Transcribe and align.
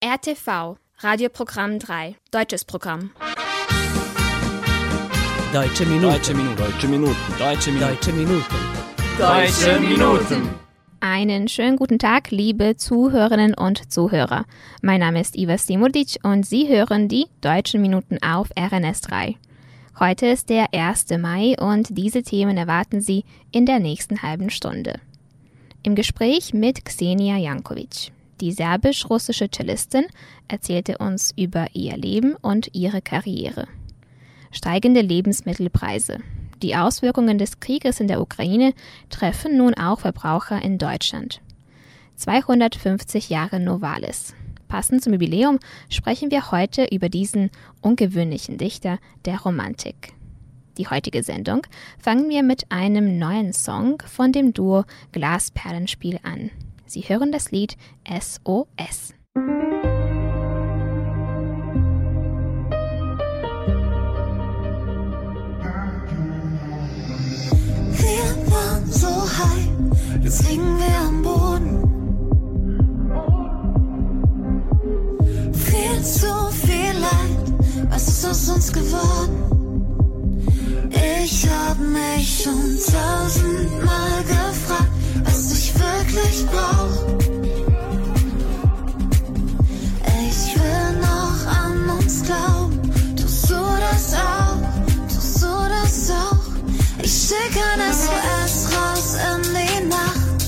RTV, 0.00 0.76
Radioprogramm 0.98 1.80
3, 1.80 2.14
deutsches 2.30 2.64
Programm. 2.64 3.10
Deutsche 5.52 5.84
Minuten. 5.86 6.12
Deutsche 6.12 6.34
Minuten. 6.34 6.56
Deutsche 6.56 6.86
Minuten. 6.86 7.16
Deutsche 7.36 7.72
Minuten. 7.72 7.82
Deutsche 7.82 8.12
Minuten. 8.12 8.44
Deutsche 9.18 9.80
Minuten. 9.80 10.54
Einen 11.00 11.48
schönen 11.48 11.76
guten 11.76 11.98
Tag, 11.98 12.30
liebe 12.30 12.76
Zuhörerinnen 12.76 13.54
und 13.54 13.92
Zuhörer. 13.92 14.44
Mein 14.82 15.00
Name 15.00 15.20
ist 15.20 15.34
Iva 15.36 15.58
Simodic 15.58 16.20
und 16.22 16.46
Sie 16.46 16.68
hören 16.68 17.08
die 17.08 17.26
Deutschen 17.40 17.82
Minuten 17.82 18.22
auf 18.22 18.50
RNS 18.56 19.00
3. 19.00 19.34
Heute 19.98 20.26
ist 20.26 20.48
der 20.48 20.72
1. 20.72 21.06
Mai 21.18 21.56
und 21.58 21.88
diese 21.98 22.22
Themen 22.22 22.56
erwarten 22.56 23.00
Sie 23.00 23.24
in 23.50 23.66
der 23.66 23.80
nächsten 23.80 24.22
halben 24.22 24.50
Stunde. 24.50 25.00
Im 25.82 25.96
Gespräch 25.96 26.54
mit 26.54 26.84
Xenia 26.84 27.36
Jankovic. 27.36 28.12
Die 28.40 28.52
serbisch-russische 28.52 29.48
Cellistin 29.50 30.06
erzählte 30.46 30.98
uns 30.98 31.32
über 31.36 31.66
ihr 31.72 31.96
Leben 31.96 32.36
und 32.36 32.70
ihre 32.72 33.02
Karriere. 33.02 33.66
Steigende 34.52 35.00
Lebensmittelpreise. 35.00 36.18
Die 36.62 36.76
Auswirkungen 36.76 37.38
des 37.38 37.60
Krieges 37.60 38.00
in 38.00 38.08
der 38.08 38.20
Ukraine 38.20 38.74
treffen 39.10 39.56
nun 39.56 39.74
auch 39.74 40.00
Verbraucher 40.00 40.62
in 40.62 40.78
Deutschland. 40.78 41.40
250 42.16 43.28
Jahre 43.28 43.60
Novalis. 43.60 44.34
Passend 44.68 45.02
zum 45.02 45.14
Jubiläum 45.14 45.58
sprechen 45.88 46.30
wir 46.30 46.50
heute 46.50 46.84
über 46.84 47.08
diesen 47.08 47.50
ungewöhnlichen 47.80 48.58
Dichter 48.58 48.98
der 49.24 49.40
Romantik. 49.40 50.12
Die 50.78 50.88
heutige 50.88 51.22
Sendung 51.22 51.62
fangen 51.98 52.28
wir 52.28 52.42
mit 52.42 52.70
einem 52.70 53.18
neuen 53.18 53.52
Song 53.52 54.00
von 54.06 54.30
dem 54.32 54.52
Duo 54.52 54.84
Glasperlenspiel 55.12 56.20
an. 56.22 56.50
Sie 56.88 57.02
hören 57.02 57.30
das 57.32 57.50
Lied 57.50 57.76
SOS. 58.08 59.12
Wir 59.34 59.44
waren 68.50 68.90
so 68.90 69.08
high, 69.08 69.68
jetzt 70.22 70.48
liegen 70.48 70.78
wir 70.78 70.98
am 71.06 71.22
Boden. 71.22 71.84
Viel 75.52 76.02
zu 76.02 76.50
viel 76.52 76.94
Leid, 76.98 77.52
was 77.90 78.08
ist 78.08 78.24
aus 78.24 78.48
uns 78.48 78.72
geworden? 78.72 79.44
Ich 80.90 81.46
hab 81.46 81.78
mich 81.78 82.42
schon 82.44 82.78
tausendmal 82.78 84.24
gefragt, 84.24 84.87
was 85.38 85.52
ich 85.52 85.72
wirklich 85.74 86.46
brauch. 86.46 86.98
Ich 90.26 90.54
will 90.60 90.90
noch 91.00 91.40
an 91.46 91.90
uns 91.96 92.22
glauben, 92.24 92.82
tust 93.16 93.48
du 93.48 93.54
das 93.54 94.14
auch, 94.14 94.58
tust 95.06 95.42
du 95.42 95.52
das 95.76 96.10
auch? 96.10 96.44
Ich 97.02 97.12
schick 97.12 97.54
ein 97.72 97.80
SOS 97.92 98.54
raus 98.74 99.14
in 99.30 99.42
die 99.54 99.86
Nacht. 99.86 100.40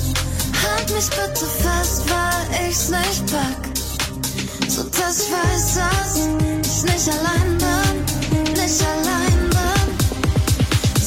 Halt 0.63 0.93
mich 0.93 1.09
bitte 1.09 1.47
fest, 1.47 2.03
weil 2.11 2.69
ich's 2.69 2.89
nicht 2.89 3.27
pack. 3.31 3.63
So 4.69 4.83
dass 4.83 5.27
weiß, 5.31 5.75
dass 5.77 6.17
ich 6.17 6.83
nicht 6.91 7.09
allein 7.09 7.59
bin, 7.59 8.43
nicht 8.55 8.83
allein 8.83 9.51
bin. 9.51 9.87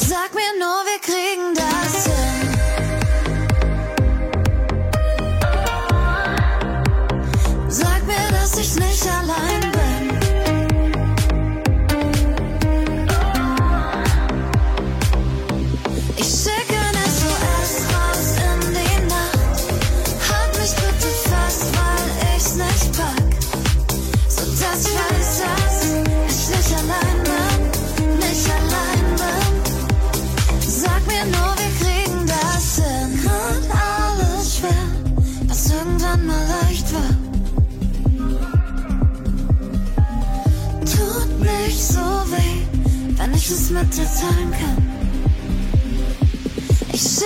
Sag 0.08 0.34
mir 0.34 0.52
nur, 0.58 0.80
wir 0.88 1.00
kriegen 1.02 1.54
das 1.54 2.04
hin. 2.06 2.13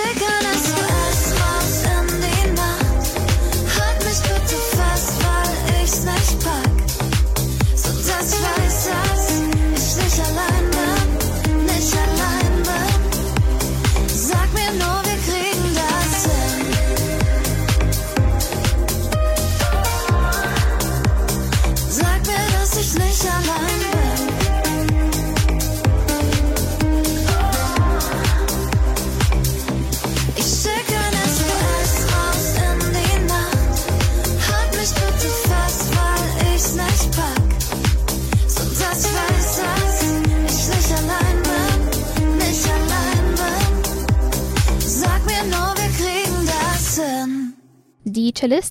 Ich 0.01 0.68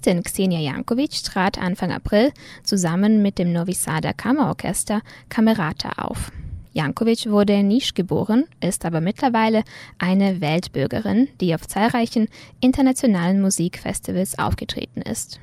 Die 0.09 0.15
Cellistin 0.15 0.23
Xenia 0.23 0.59
Jankovic 0.59 1.23
trat 1.23 1.59
Anfang 1.59 1.93
April 1.93 2.33
zusammen 2.63 3.21
mit 3.21 3.39
dem 3.39 3.53
Novi 3.53 3.75
Sada 3.75 4.15
Kammerorchester 4.15 5.03
Camerata 5.29 6.03
auf. 6.03 6.33
Jankovic 6.73 7.27
wurde 7.27 7.53
in 7.53 7.69
Nisch 7.69 7.93
geboren, 7.93 8.47
ist 8.63 8.87
aber 8.87 9.03
mittlerweile 9.03 9.65
eine 9.99 10.41
Weltbürgerin, 10.41 11.29
die 11.43 11.55
auf 11.55 11.69
zahlreichen 11.69 12.29
internationalen 12.61 13.43
Musikfestivals 13.43 14.39
aufgetreten 14.39 15.03
ist. 15.03 15.41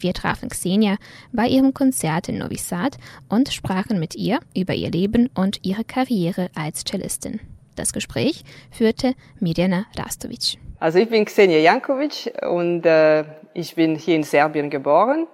Wir 0.00 0.14
trafen 0.14 0.48
Xenia 0.48 0.96
bei 1.32 1.46
ihrem 1.46 1.72
Konzert 1.72 2.28
in 2.28 2.38
Novi 2.38 2.58
Sad 2.58 2.96
und 3.28 3.52
sprachen 3.52 4.00
mit 4.00 4.16
ihr 4.16 4.40
über 4.52 4.74
ihr 4.74 4.90
Leben 4.90 5.30
und 5.36 5.60
ihre 5.64 5.84
Karriere 5.84 6.50
als 6.56 6.82
Cellistin. 6.82 7.38
Das 7.78 7.92
Gespräch 7.92 8.42
führte 8.72 9.14
Mirjana 9.38 9.86
Rastovic. 9.96 10.58
Also 10.80 10.98
ich 10.98 11.08
bin 11.08 11.24
Xenia 11.24 11.58
Jankovic 11.58 12.32
und 12.42 12.84
äh, 12.84 13.22
ich 13.54 13.76
bin 13.76 13.94
hier 13.94 14.16
in 14.16 14.24
Serbien 14.24 14.68
geboren. 14.68 15.28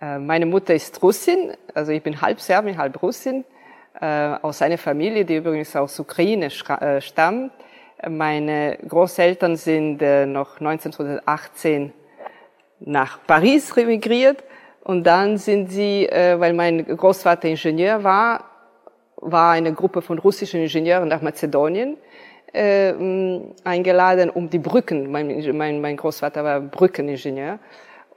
Äh, 0.00 0.18
meine 0.18 0.46
Mutter 0.46 0.74
ist 0.74 1.02
Russin, 1.02 1.56
also 1.74 1.90
ich 1.90 2.00
bin 2.00 2.20
halb 2.20 2.40
Serbin, 2.40 2.78
halb 2.78 3.02
Russin, 3.02 3.44
äh, 4.00 4.06
aus 4.06 4.62
einer 4.62 4.78
Familie, 4.78 5.24
die 5.24 5.36
übrigens 5.36 5.74
aus 5.74 5.98
Ukraine 5.98 6.46
äh, 6.46 7.00
stammt. 7.00 7.52
Meine 8.08 8.78
Großeltern 8.86 9.56
sind 9.56 10.02
äh, 10.02 10.24
noch 10.24 10.60
1918 10.60 11.92
nach 12.78 13.18
Paris 13.26 13.76
remigriert 13.76 14.44
und 14.84 15.04
dann 15.04 15.36
sind 15.36 15.72
sie, 15.72 16.06
äh, 16.06 16.38
weil 16.38 16.52
mein 16.52 16.84
Großvater 16.84 17.48
Ingenieur 17.48 18.04
war, 18.04 18.51
war 19.22 19.52
eine 19.52 19.72
Gruppe 19.72 20.02
von 20.02 20.18
russischen 20.18 20.60
Ingenieuren 20.60 21.08
nach 21.08 21.22
Mazedonien 21.22 21.96
äh, 22.52 22.92
eingeladen, 23.64 24.30
um 24.30 24.50
die 24.50 24.58
Brücken, 24.58 25.10
mein, 25.10 25.56
mein, 25.56 25.80
mein 25.80 25.96
Großvater 25.96 26.44
war 26.44 26.60
Brückeningenieur 26.60 27.58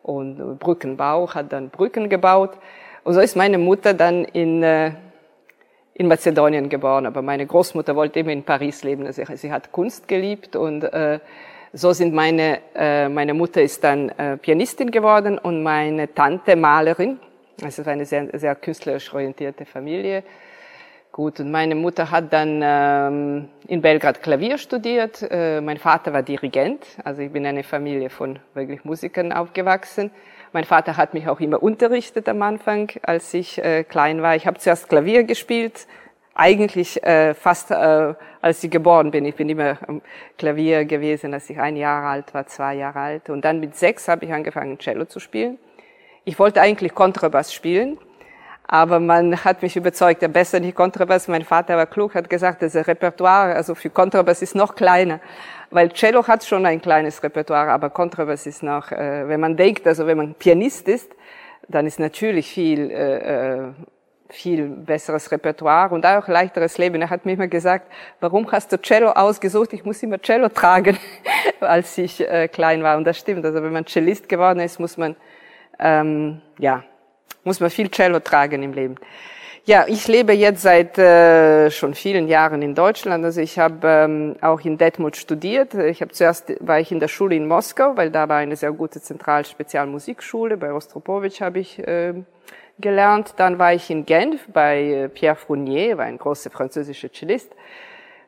und 0.04 0.60
Brückenbau, 0.60 1.34
hat 1.34 1.54
dann 1.54 1.70
Brücken 1.70 2.10
gebaut. 2.10 2.58
Und 3.04 3.14
so 3.14 3.20
ist 3.22 3.36
meine 3.36 3.58
Mutter 3.58 3.94
dann 3.94 4.26
in, 4.26 4.64
äh, 4.64 4.92
in 5.94 6.08
Mazedonien 6.08 6.70
geboren, 6.70 7.06
aber 7.06 7.22
meine 7.22 7.46
Großmutter 7.46 7.96
wollte 7.96 8.20
immer 8.20 8.32
in 8.32 8.44
Paris 8.44 8.84
leben. 8.84 9.06
Also 9.06 9.24
sie 9.36 9.52
hat 9.52 9.72
Kunst 9.72 10.08
geliebt 10.08 10.56
und 10.56 10.84
äh, 10.84 11.20
so 11.72 11.94
sind 11.94 12.14
meine, 12.14 12.60
äh, 12.74 13.10
meine 13.10 13.34
Mutter 13.34 13.62
ist 13.62 13.84
dann 13.84 14.10
äh, 14.10 14.38
Pianistin 14.38 14.92
geworden 14.92 15.38
und 15.38 15.62
meine 15.62 16.14
Tante 16.14 16.56
Malerin. 16.56 17.20
Also 17.62 17.82
es 17.82 17.86
war 17.86 17.94
eine 17.94 18.06
sehr, 18.06 18.28
sehr 18.34 18.56
künstlerisch 18.56 19.14
orientierte 19.14 19.66
Familie. 19.66 20.24
Gut, 21.16 21.40
und 21.40 21.50
meine 21.50 21.76
Mutter 21.76 22.12
hat 22.12 22.34
dann 22.34 22.60
ähm, 22.62 23.48
in 23.70 23.82
Belgrad 23.82 24.22
Klavier 24.22 24.58
studiert. 24.58 25.26
Äh, 25.32 25.62
mein 25.62 25.78
Vater 25.78 26.12
war 26.12 26.24
Dirigent, 26.24 26.86
also 27.06 27.22
ich 27.22 27.32
bin 27.32 27.46
in 27.46 27.52
einer 27.52 27.64
Familie 27.64 28.10
von 28.10 28.38
wirklich 28.54 28.84
Musikern 28.84 29.32
aufgewachsen. 29.32 30.12
Mein 30.52 30.66
Vater 30.66 30.98
hat 30.98 31.14
mich 31.14 31.30
auch 31.30 31.40
immer 31.40 31.64
unterrichtet 31.64 32.28
am 32.28 32.42
Anfang, 32.42 32.92
als 33.02 33.34
ich 33.34 33.64
äh, 33.64 33.86
klein 33.86 34.22
war. 34.22 34.36
Ich 34.36 34.46
habe 34.46 34.58
zuerst 34.58 34.90
Klavier 34.90 35.24
gespielt, 35.24 35.88
eigentlich 36.34 37.02
äh, 37.04 37.34
fast 37.34 37.72
äh, 37.72 38.14
als 38.42 38.62
ich 38.62 38.70
geboren 38.70 39.12
bin. 39.12 39.24
Ich 39.24 39.36
bin 39.36 39.48
immer 39.48 39.78
am 39.88 40.02
Klavier 40.38 40.84
gewesen, 40.84 41.34
als 41.34 41.50
ich 41.50 41.58
ein 41.58 41.78
Jahr 41.78 42.04
alt 42.10 42.34
war, 42.34 42.46
zwei 42.48 42.76
Jahre 42.76 43.00
alt. 43.00 43.30
Und 43.30 43.46
dann 43.46 43.62
mit 43.62 43.78
sechs 43.78 44.10
habe 44.10 44.26
ich 44.26 44.34
angefangen, 44.34 44.80
Cello 44.80 45.06
zu 45.06 45.22
spielen. 45.22 45.60
Ich 46.26 46.38
wollte 46.40 46.60
eigentlich 46.60 46.94
Kontrabass 46.94 47.54
spielen, 47.54 48.00
aber 48.68 49.00
man 49.00 49.44
hat 49.44 49.62
mich 49.62 49.76
überzeugt, 49.76 50.22
ja 50.22 50.28
besser 50.28 50.60
nicht 50.60 50.76
Kontrabass. 50.76 51.28
Mein 51.28 51.44
Vater 51.44 51.78
war 51.78 51.86
klug, 51.86 52.16
hat 52.16 52.30
gesagt, 52.30 52.62
das 52.62 52.76
Repertoire, 52.76 53.56
also 53.56 53.76
für 53.76 53.90
Kontrabass 53.90 54.42
ist 54.42 54.56
noch 54.56 54.76
kleiner. 54.76 55.20
Weil 55.70 55.92
Cello 55.92 56.28
hat 56.28 56.44
schon 56.44 56.66
ein 56.66 56.82
kleines 56.82 57.22
Repertoire, 57.22 57.72
aber 57.72 57.90
Kontrabass 57.90 58.46
ist 58.46 58.64
noch, 58.64 58.92
äh, 58.92 59.28
wenn 59.28 59.40
man 59.40 59.56
denkt, 59.56 59.88
also 59.88 60.08
wenn 60.08 60.18
man 60.18 60.34
Pianist 60.36 60.88
ist, 60.88 61.12
dann 61.68 61.86
ist 61.86 62.00
natürlich 62.00 62.50
viel, 62.50 62.92
äh, 62.92 63.64
äh 63.64 63.74
viel 64.30 64.68
besseres 64.68 65.32
Repertoire 65.32 65.94
und 65.94 66.04
auch 66.04 66.28
leichteres 66.28 66.80
Leben. 66.80 67.00
Er 67.00 67.12
hat 67.12 67.26
mir 67.26 67.34
immer 67.34 67.48
gesagt, 67.48 67.92
warum 68.20 68.52
hast 68.52 68.72
du 68.72 68.82
Cello 68.82 69.12
ausgesucht? 69.12 69.72
Ich 69.74 69.86
muss 69.86 70.02
immer 70.02 70.20
Cello 70.20 70.50
tragen, 70.50 70.98
als 71.60 71.98
ich 72.00 72.28
äh, 72.28 72.48
klein 72.48 72.82
war. 72.82 72.98
Und 72.98 73.06
das 73.06 73.20
stimmt. 73.20 73.46
Also 73.46 73.62
wenn 73.62 73.72
man 73.72 73.86
Cellist 73.86 74.28
geworden 74.28 74.60
ist, 74.60 74.80
muss 74.80 74.98
man, 74.98 75.16
ähm, 75.80 76.42
ja, 76.58 76.84
muss 77.44 77.60
man 77.60 77.70
viel 77.70 77.90
Cello 77.90 78.20
tragen 78.20 78.64
im 78.64 78.74
Leben. 78.74 78.96
Ja, 79.68 79.86
ich 79.88 80.08
lebe 80.08 80.34
jetzt 80.34 80.62
seit 80.62 80.96
äh, 81.00 81.72
schon 81.72 81.96
vielen 81.96 82.28
Jahren 82.28 82.62
in 82.62 82.76
Deutschland. 82.76 83.26
Also 83.26 83.42
ich 83.42 83.58
habe 83.58 83.88
ähm, 83.88 84.36
auch 84.42 84.62
in 84.62 84.78
Detmold 84.78 85.18
studiert. 85.18 85.74
Ich 85.74 86.02
habe 86.02 86.12
zuerst 86.12 86.54
war 86.60 86.80
ich 86.80 86.92
in 86.92 87.00
der 87.00 87.08
Schule 87.08 87.36
in 87.36 87.48
Moskau, 87.48 87.98
weil 87.98 88.12
da 88.12 88.30
war 88.30 88.38
eine 88.38 88.56
sehr 88.56 88.72
gute 88.72 89.02
Zentral-Spezialmusikschule. 89.02 90.58
Bei 90.58 90.70
Rostropowitsch 90.70 91.42
habe 91.42 91.60
ich 91.60 91.80
äh, 91.80 92.14
gelernt. 92.80 93.34
Dann 93.38 93.58
war 93.58 93.74
ich 93.74 93.90
in 93.90 94.06
Genf 94.06 94.48
bei 94.54 94.84
äh, 94.84 95.10
Pierre 95.10 95.36
Fournier, 95.36 95.98
war 95.98 96.06
ein 96.06 96.20
großer 96.20 96.52
französischer 96.52 97.12
Cellist. 97.12 97.52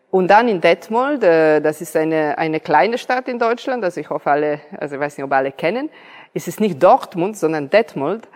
Und 0.09 0.29
dann 0.29 0.47
in 0.47 0.59
Detmold, 0.59 1.23
äh, 1.23 1.61
das 1.61 1.81
ist 1.81 1.95
eine, 1.95 2.37
eine 2.39 2.59
kleine 2.59 2.97
Stadt 2.97 3.27
in 3.27 3.37
Deutschland, 3.37 3.83
also 3.83 3.99
ich 3.99 4.09
hoffe 4.09 4.31
alle, 4.31 4.61
also 4.79 4.95
ich 4.95 5.01
weiß 5.01 5.17
nicht, 5.17 5.25
ob 5.25 5.33
alle 5.33 5.51
kennen. 5.51 5.91
Es 6.33 6.47
ist 6.47 6.59
nicht 6.59 6.81
Dortmund, 6.81 7.37
sondern 7.37 7.69
Detmold 7.69 8.27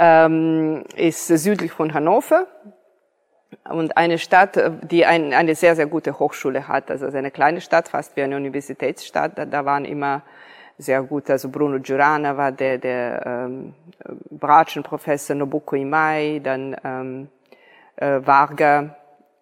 ähm, 0.00 0.84
ist 0.96 1.26
südlich 1.26 1.72
von 1.72 1.92
Hannover 1.92 2.46
und 3.68 3.98
eine 3.98 4.16
Stadt, 4.16 4.58
die 4.82 5.04
ein, 5.04 5.34
eine 5.34 5.54
sehr, 5.54 5.76
sehr 5.76 5.86
gute 5.86 6.18
Hochschule 6.18 6.66
hat. 6.68 6.90
Also 6.90 7.06
eine 7.06 7.30
kleine 7.30 7.60
Stadt, 7.60 7.88
fast 7.88 8.16
wie 8.16 8.22
eine 8.22 8.36
Universitätsstadt. 8.36 9.36
Da, 9.36 9.44
da 9.44 9.64
waren 9.66 9.84
immer 9.84 10.22
sehr 10.78 11.02
gut, 11.02 11.28
also 11.28 11.50
Bruno 11.50 11.78
Giurana 11.80 12.34
war 12.34 12.50
der, 12.50 12.78
der 12.78 13.22
ähm, 13.26 13.74
Bratschenprofessor, 14.30 15.36
Nobuko 15.36 15.76
Imai, 15.76 16.40
dann 16.42 16.74
ähm, 16.82 17.28
äh, 17.96 18.20
Varga, 18.24 18.96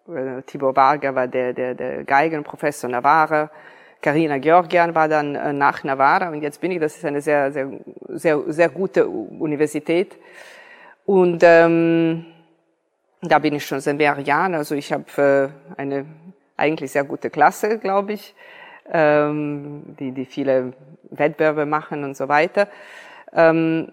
äh, 0.09 0.41
Tibor 0.41 0.75
Varga 0.75 1.15
war 1.15 1.27
der, 1.27 1.53
der, 1.53 1.75
der 1.75 2.03
Geigenprofessor 2.03 2.89
Navarra. 2.89 3.49
Karina 4.01 4.37
Georgian 4.37 4.95
war 4.95 5.07
dann 5.07 5.35
äh, 5.35 5.51
nach 5.51 5.83
Navarra 5.83 6.29
und 6.29 6.41
jetzt 6.41 6.61
bin 6.61 6.71
ich, 6.71 6.79
das 6.79 6.95
ist 6.95 7.05
eine 7.05 7.21
sehr, 7.21 7.51
sehr, 7.51 7.69
sehr, 8.07 8.41
sehr 8.47 8.69
gute 8.69 9.07
Universität. 9.07 10.17
Und 11.05 11.41
ähm, 11.43 12.25
da 13.21 13.39
bin 13.39 13.55
ich 13.55 13.65
schon 13.65 13.81
seit 13.81 13.97
mehreren 13.97 14.23
Jahren. 14.23 14.55
Also 14.55 14.75
ich 14.75 14.93
habe 14.93 15.51
äh, 15.77 15.79
eine 15.79 16.05
eigentlich 16.55 16.91
sehr 16.91 17.03
gute 17.03 17.29
Klasse, 17.29 17.77
glaube 17.77 18.13
ich, 18.13 18.35
ähm, 18.91 19.95
die, 19.99 20.11
die 20.11 20.25
viele 20.25 20.73
Wettbewerbe 21.09 21.65
machen 21.65 22.03
und 22.03 22.15
so 22.15 22.27
weiter. 22.27 22.67
Ähm, 23.33 23.91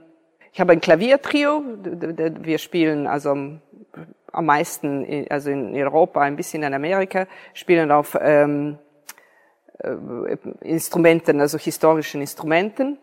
ich 0.52 0.61
habe 0.61 0.73
ein 0.73 0.81
Klaviertrio. 0.81 1.62
Wir 1.82 2.59
spielen 2.59 3.06
also 3.06 3.31
am 3.31 4.44
meisten, 4.47 5.26
also 5.31 5.50
in 5.50 5.75
Europa, 5.75 6.20
ein 6.20 6.37
bisschen 6.37 6.62
in 6.62 6.75
Amerika, 6.75 7.26
spielen 7.55 7.91
auf 7.91 8.17
ähm, 8.20 8.79
äh, 8.79 8.86
Instrumenten, 10.61 11.40
also 11.40 11.58
historischen 11.58 12.20
Instrumenten. 12.20 12.99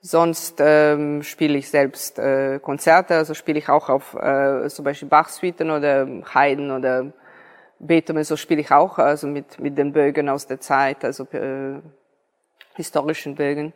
Sonst 0.00 0.56
ähm, 0.60 1.22
spiele 1.22 1.58
ich 1.58 1.70
selbst 1.70 2.18
äh, 2.18 2.60
Konzerte, 2.60 3.16
also 3.16 3.34
spiele 3.34 3.58
ich 3.58 3.68
auch 3.68 3.88
auf 3.88 4.14
äh, 4.14 4.68
zum 4.68 4.84
Beispiel 4.84 5.08
Bach-Suiten 5.08 5.70
oder 5.70 6.06
Haydn 6.34 6.70
oder 6.70 7.12
Beethoven, 7.80 8.24
so 8.24 8.36
spiele 8.36 8.60
ich 8.60 8.70
auch, 8.70 8.98
also 8.98 9.26
mit, 9.26 9.58
mit 9.58 9.76
den 9.76 9.92
Bögen 9.92 10.28
aus 10.28 10.46
der 10.46 10.60
Zeit, 10.60 11.04
also 11.04 11.24
äh, 11.32 11.80
historischen 12.76 13.34
Bögen. 13.34 13.72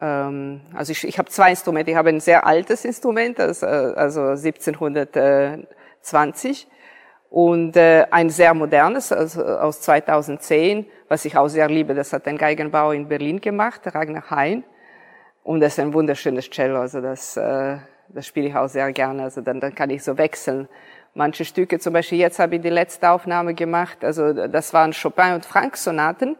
Ähm, 0.00 0.60
also 0.74 0.92
ich, 0.92 1.04
ich 1.04 1.18
habe 1.18 1.28
zwei 1.28 1.50
Instrumente. 1.50 1.90
Ich 1.90 1.96
habe 1.96 2.10
ein 2.10 2.20
sehr 2.20 2.46
altes 2.46 2.84
Instrument, 2.84 3.40
also, 3.40 3.66
also 3.66 4.28
1720 4.28 6.68
und 7.30 7.76
äh, 7.76 8.06
ein 8.10 8.30
sehr 8.30 8.54
modernes 8.54 9.12
also 9.12 9.44
aus 9.44 9.80
2010, 9.82 10.86
was 11.08 11.24
ich 11.24 11.36
auch 11.36 11.48
sehr 11.48 11.68
liebe. 11.68 11.94
Das 11.94 12.12
hat 12.12 12.26
ein 12.26 12.38
Geigenbauer 12.38 12.94
in 12.94 13.08
Berlin 13.08 13.40
gemacht, 13.40 13.82
Ragnar 13.84 14.30
Hein. 14.30 14.64
Und 15.42 15.60
das 15.60 15.74
ist 15.74 15.80
ein 15.80 15.92
wunderschönes 15.94 16.50
Cello. 16.50 16.80
Also 16.80 17.00
das, 17.00 17.36
äh, 17.36 17.76
das 18.08 18.26
spiele 18.26 18.48
ich 18.48 18.56
auch 18.56 18.68
sehr 18.68 18.92
gerne. 18.92 19.24
Also 19.24 19.40
dann, 19.40 19.60
dann 19.60 19.74
kann 19.74 19.90
ich 19.90 20.02
so 20.02 20.16
wechseln. 20.16 20.68
Manche 21.14 21.44
Stücke, 21.44 21.78
zum 21.78 21.94
Beispiel 21.94 22.18
jetzt 22.18 22.38
habe 22.38 22.56
ich 22.56 22.62
die 22.62 22.70
letzte 22.70 23.10
Aufnahme 23.10 23.54
gemacht. 23.54 24.04
Also 24.04 24.32
das 24.32 24.72
waren 24.72 24.92
Chopin 24.92 25.34
und 25.34 25.44
Frank 25.44 25.76
Sonaten. 25.76 26.36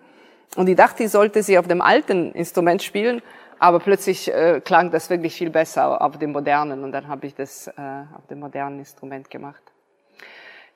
Und 0.57 0.69
ich 0.69 0.77
dachte, 0.77 1.05
ich 1.05 1.11
sollte 1.11 1.43
sie 1.43 1.59
auf 1.59 1.67
dem 1.67 1.83
alten 1.83 2.33
Instrument 2.33 2.83
spielen. 2.83 3.23
Aber 3.59 3.81
plötzlich 3.81 4.33
äh, 4.33 4.61
klang 4.65 4.91
das 4.91 5.11
wirklich 5.11 5.35
viel 5.35 5.51
besser 5.51 6.01
auf 6.01 6.19
dem 6.19 6.33
modernen. 6.33 6.85
Und 6.85 6.93
dann 6.93 7.09
habe 7.09 7.27
ich 7.27 7.35
das 7.35 7.67
äh, 7.67 7.73
auf 8.17 8.27
dem 8.29 8.41
modernen 8.41 8.79
Instrument 8.79 9.29
gemacht. 9.31 9.63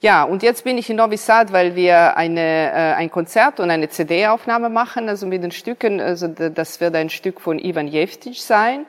Ja, 0.02 0.24
und 0.24 0.42
jetzt 0.42 0.64
bin 0.64 0.78
ich 0.78 0.90
in 0.90 0.96
Novi 0.96 1.16
Sad, 1.16 1.52
weil 1.52 1.76
wir 1.76 2.16
eine, 2.16 2.40
äh, 2.72 2.94
ein 2.94 3.08
Konzert 3.08 3.60
und 3.60 3.70
eine 3.70 3.88
CD-Aufnahme 3.88 4.68
machen, 4.68 5.08
also 5.08 5.28
mit 5.28 5.44
den 5.44 5.52
Stücken, 5.52 6.00
also 6.00 6.26
das 6.26 6.80
wird 6.80 6.96
ein 6.96 7.08
Stück 7.08 7.40
von 7.40 7.60
Ivan 7.60 7.86
Jeftic 7.86 8.34
sein. 8.34 8.84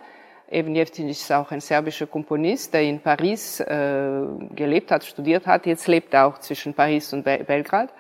Ivan 0.49 0.73
Jeftic 0.73 1.07
ist 1.07 1.31
auch 1.31 1.51
ein 1.51 1.61
serbischer 1.61 2.07
Komponist, 2.07 2.73
der 2.73 2.81
in 2.81 2.99
Paris 2.99 3.59
äh, 3.59 4.23
gelebt 4.55 4.89
hat, 4.89 5.03
studiert 5.03 5.45
hat. 5.45 5.67
Jetzt 5.67 5.87
lebt 5.87 6.15
er 6.15 6.25
auch 6.25 6.39
zwischen 6.39 6.73
Paris 6.73 7.13
und 7.13 7.23
Be 7.23 7.43
Belgrad. 7.45 7.93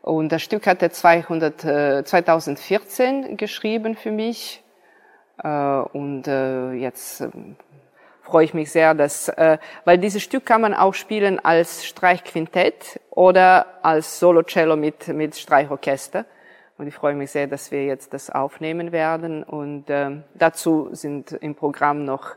Und 0.00 0.30
das 0.30 0.42
Stück 0.42 0.68
hat 0.68 0.82
er 0.82 0.92
200, 0.92 1.64
äh, 1.64 2.04
2014 2.04 3.38
geschrieben 3.38 3.96
für 3.96 4.12
mich. 4.12 4.62
Äh, 5.42 5.48
und 5.48 6.28
äh, 6.28 6.74
jetzt 6.74 7.22
ähm, 7.22 7.56
freue 8.30 8.44
ich 8.44 8.54
mich 8.54 8.70
sehr, 8.70 8.94
dass, 8.94 9.28
äh, 9.28 9.58
weil 9.84 9.98
dieses 9.98 10.22
Stück 10.22 10.46
kann 10.46 10.60
man 10.60 10.72
auch 10.72 10.94
spielen 10.94 11.40
als 11.40 11.84
Streichquintett 11.84 13.00
oder 13.10 13.66
als 13.82 14.20
Solocello 14.20 14.76
mit, 14.76 15.08
mit 15.08 15.36
Streichorchester. 15.36 16.24
Und 16.78 16.86
ich 16.86 16.94
freue 16.94 17.14
mich 17.14 17.32
sehr, 17.32 17.48
dass 17.48 17.72
wir 17.72 17.84
jetzt 17.84 18.14
das 18.14 18.30
aufnehmen 18.30 18.92
werden. 18.92 19.42
Und 19.42 19.90
äh, 19.90 20.22
dazu 20.34 20.90
sind 20.92 21.32
im 21.32 21.56
Programm 21.56 22.04
noch 22.04 22.36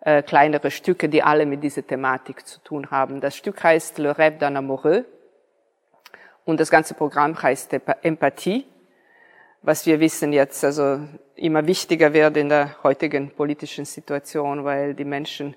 äh, 0.00 0.22
kleinere 0.22 0.70
Stücke, 0.70 1.08
die 1.08 1.24
alle 1.24 1.44
mit 1.44 1.64
dieser 1.64 1.84
Thematik 1.84 2.46
zu 2.46 2.60
tun 2.60 2.92
haben. 2.92 3.20
Das 3.20 3.36
Stück 3.36 3.62
heißt 3.62 3.98
Le 3.98 4.12
Rêve 4.12 4.38
d'un 4.38 4.56
Amoureux 4.56 5.04
und 6.44 6.60
das 6.60 6.70
ganze 6.70 6.94
Programm 6.94 7.40
heißt 7.40 7.74
Empathie 8.02 8.64
was 9.62 9.86
wir 9.86 10.00
wissen 10.00 10.32
jetzt 10.32 10.64
also 10.64 11.00
immer 11.36 11.66
wichtiger 11.66 12.12
wird 12.12 12.36
in 12.36 12.48
der 12.48 12.82
heutigen 12.82 13.30
politischen 13.30 13.84
Situation, 13.84 14.64
weil 14.64 14.94
die 14.94 15.04
Menschen 15.04 15.56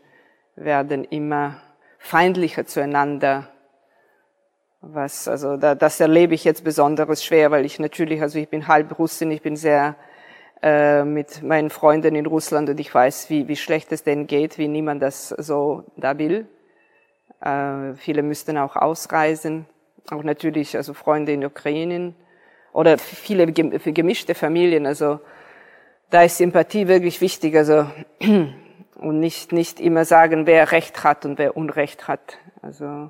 werden 0.56 1.04
immer 1.06 1.62
feindlicher 1.98 2.66
zueinander. 2.66 3.50
Was, 4.82 5.28
also 5.28 5.58
da, 5.58 5.74
das 5.74 6.00
erlebe 6.00 6.36
ich 6.36 6.44
jetzt 6.44 6.64
besonders 6.64 7.24
schwer, 7.24 7.50
weil 7.50 7.66
ich 7.66 7.80
natürlich, 7.80 8.22
also 8.22 8.38
ich 8.38 8.48
bin 8.48 8.68
halb 8.68 8.98
Russin, 9.00 9.32
ich 9.32 9.42
bin 9.42 9.56
sehr 9.56 9.96
äh, 10.62 11.04
mit 11.04 11.42
meinen 11.42 11.72
Freunden 11.72 12.14
in 12.14 12.28
Russland 12.28 12.70
und 12.70 12.80
ich 12.80 12.94
weiß, 12.94 13.32
wie, 13.32 13.48
wie 13.48 13.56
schlecht 13.56 13.92
es 13.92 14.04
denen 14.04 14.28
geht, 14.28 14.60
wie 14.60 14.68
niemand 14.68 15.02
das 15.02 15.30
so 15.30 15.84
da 15.98 16.20
will. 16.20 16.48
Äh, 17.42 17.96
viele 17.96 18.22
müssten 18.22 18.60
auch 18.60 18.76
ausreisen, 18.76 19.66
auch 20.12 20.22
natürlich 20.22 20.78
also 20.78 20.94
Freunde 20.94 21.32
in 21.32 21.44
Ukraine 21.44 22.14
oder 22.76 22.98
viele 22.98 23.52
gemischte 23.54 24.36
Familien. 24.36 24.86
Also 24.86 25.22
da 26.10 26.24
ist 26.24 26.38
Sympathie 26.38 26.88
wirklich 26.88 27.22
wichtig. 27.22 27.56
Also 27.56 27.90
und 28.96 29.20
nicht 29.20 29.54
nicht 29.54 29.80
immer 29.80 30.04
sagen, 30.04 30.46
wer 30.46 30.72
Recht 30.74 31.04
hat 31.04 31.26
und 31.26 31.40
wer 31.40 31.56
Unrecht 31.56 32.10
hat. 32.10 32.38
Also 32.62 33.10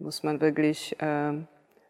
muss 0.00 0.22
man 0.22 0.40
wirklich 0.40 0.98
äh, 1.02 1.32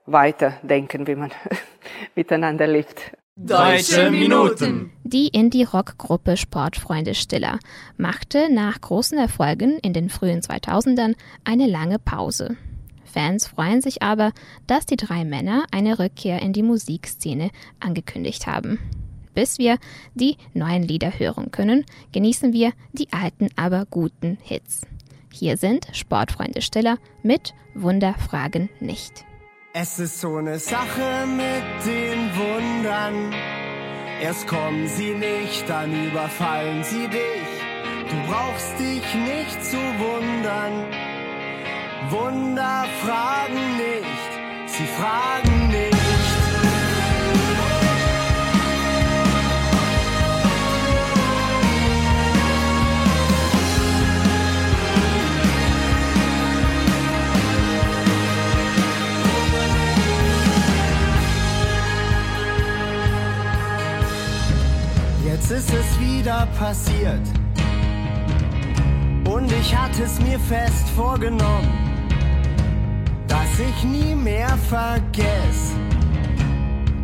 weiterdenken, 0.07 1.07
wie 1.07 1.15
man 1.15 1.31
miteinander 2.17 2.67
lebt. 2.67 3.13
Deutsche 3.37 4.11
Minuten. 4.11 4.93
Die 5.03 5.29
Indie-Rock-Gruppe 5.29 6.37
Sportfreunde 6.37 7.15
Stiller 7.15 7.59
machte 7.97 8.53
nach 8.53 8.81
großen 8.81 9.19
Erfolgen 9.19 9.79
in 9.83 9.93
den 9.93 10.09
frühen 10.09 10.41
2000ern 10.41 11.15
eine 11.45 11.67
lange 11.67 11.99
Pause. 11.99 12.57
Fans 13.15 13.47
freuen 13.47 13.81
sich 13.81 14.03
aber, 14.03 14.33
dass 14.67 14.87
die 14.87 14.97
drei 14.97 15.25
Männer 15.25 15.67
eine 15.71 16.01
Rückkehr 16.01 16.43
in 16.43 16.53
die 16.53 16.65
Musikszene 16.65 17.51
angekündigt 17.79 18.49
haben. 18.49 18.81
bis 19.35 19.59
wir 19.59 19.79
die 20.15 20.37
neuen 20.53 20.85
Lieder 20.85 21.19
hören 21.19 21.51
können, 21.51 21.85
genießen 22.13 22.53
wir 22.53 22.73
die 22.93 23.13
alten, 23.13 23.49
aber 23.57 23.85
guten 23.91 24.39
Hits. 24.41 24.83
Hier 25.33 25.57
sind 25.57 25.89
Sportfreunde 25.93 26.63
Stiller 26.63 26.99
mit 27.25 27.53
Wunderfragen 27.75 28.69
nicht. 28.79 29.25
Es 29.73 29.99
ist 29.99 30.21
so 30.21 30.37
eine 30.37 30.61
Sache 30.61 31.27
mit 31.27 31.85
den 31.85 32.31
Wundern. 32.37 33.33
Erst 34.23 34.47
kommen 34.47 34.87
sie 34.87 35.15
nicht, 35.15 35.69
dann 35.69 35.91
überfallen 36.07 36.85
sie 36.85 37.09
dich. 37.09 37.49
Du 38.09 38.31
brauchst 38.31 38.79
dich 38.79 39.15
nicht 39.15 39.65
zu 39.65 39.79
wundern. 39.79 41.14
Wunder 42.11 42.85
fragen 43.03 43.77
nicht, 43.77 44.69
sie 44.69 44.87
fragen 44.87 45.69
nicht. 45.69 45.95
Jetzt 65.25 65.51
ist 65.51 65.73
es 65.73 66.01
wieder 66.01 66.47
passiert. 66.59 67.21
Und 69.27 69.51
ich 69.53 69.75
hatte 69.77 70.05
es 70.05 70.21
mir 70.21 70.39
fest 70.39 70.89
vorgenommen, 70.95 71.84
dass 73.57 73.67
ich 73.69 73.85
nie 73.85 74.15
mehr 74.17 74.59
vergesse, 74.69 75.75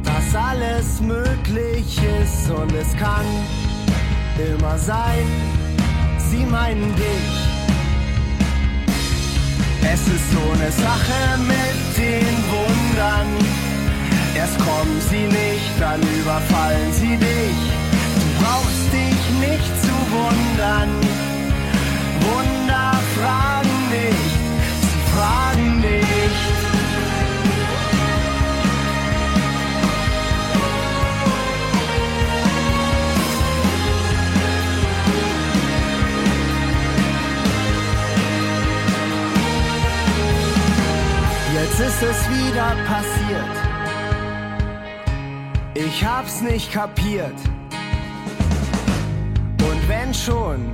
dass 0.03 0.35
alles 0.35 1.01
möglich 1.01 2.01
ist 2.23 2.51
und 2.51 2.73
es 2.73 2.97
kann 2.97 3.25
immer 4.37 4.77
sein, 4.77 5.27
sie 6.19 6.45
meinen 6.47 6.95
dich. 6.97 7.37
Es 9.83 10.01
ist 10.09 10.33
so 10.33 10.41
eine 10.55 10.73
Sache 10.73 11.39
mit 11.47 11.97
den 11.97 12.37
Wundern. 12.51 13.29
Erst 14.35 14.59
kommen 14.59 15.01
sie 15.09 15.27
nicht, 15.27 15.71
dann 15.79 16.01
überfallen 16.01 16.93
sie 16.93 17.17
dich 17.17 17.81
brauchst 18.41 18.93
dich 18.93 19.49
nicht 19.49 19.83
zu 19.83 19.93
wundern. 20.11 21.30
Nicht 46.41 46.73
kapiert 46.73 47.35
wenn 49.91 50.15
schon. 50.15 50.73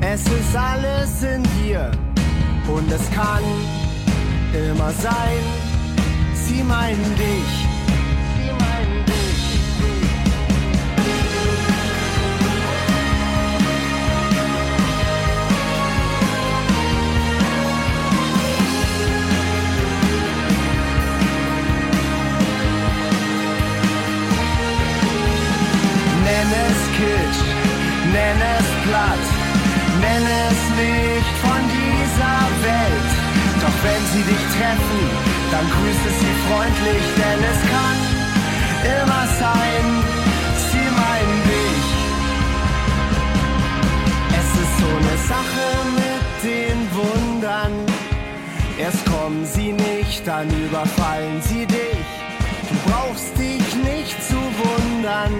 Es 0.00 0.22
ist 0.26 0.54
alles 0.54 1.22
in 1.22 1.42
dir 1.58 1.90
und 2.68 2.90
es 2.92 3.10
kann 3.12 3.42
immer 4.52 4.90
sein, 4.92 5.42
sie 6.34 6.62
meinen 6.62 7.16
dich. 7.16 7.65
Nenn 26.98 28.40
es 28.58 28.68
platt, 28.84 29.24
nenn 30.00 30.26
es 30.48 30.60
nicht 30.80 31.34
von 31.44 31.60
dieser 31.76 32.38
Welt. 32.64 33.10
Doch 33.60 33.76
wenn 33.84 34.02
sie 34.12 34.24
dich 34.30 34.44
treffen, 34.56 35.02
dann 35.50 35.66
grüße 35.74 36.10
sie 36.20 36.34
freundlich, 36.46 37.04
denn 37.20 37.40
es 37.52 37.60
kann 37.74 37.98
immer 38.96 39.24
sein, 39.44 39.84
sie 40.70 40.88
meinen 41.02 41.40
dich. 41.52 41.86
Es 44.40 44.48
ist 44.62 44.74
so 44.80 44.90
eine 45.00 45.16
Sache 45.32 45.66
mit 46.00 46.24
den 46.50 46.78
Wundern. 46.96 47.72
Erst 48.78 49.04
kommen 49.06 49.44
sie 49.44 49.72
nicht, 49.72 50.26
dann 50.26 50.48
überfallen 50.50 51.40
sie 51.42 51.66
dich. 51.66 52.06
Du 52.68 52.90
brauchst 52.90 53.36
dich 53.38 53.74
nicht 53.84 54.16
zu 54.22 54.36
wundern. 54.36 55.32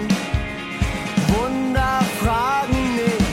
Wunder 2.37 2.66
fragen 2.66 3.25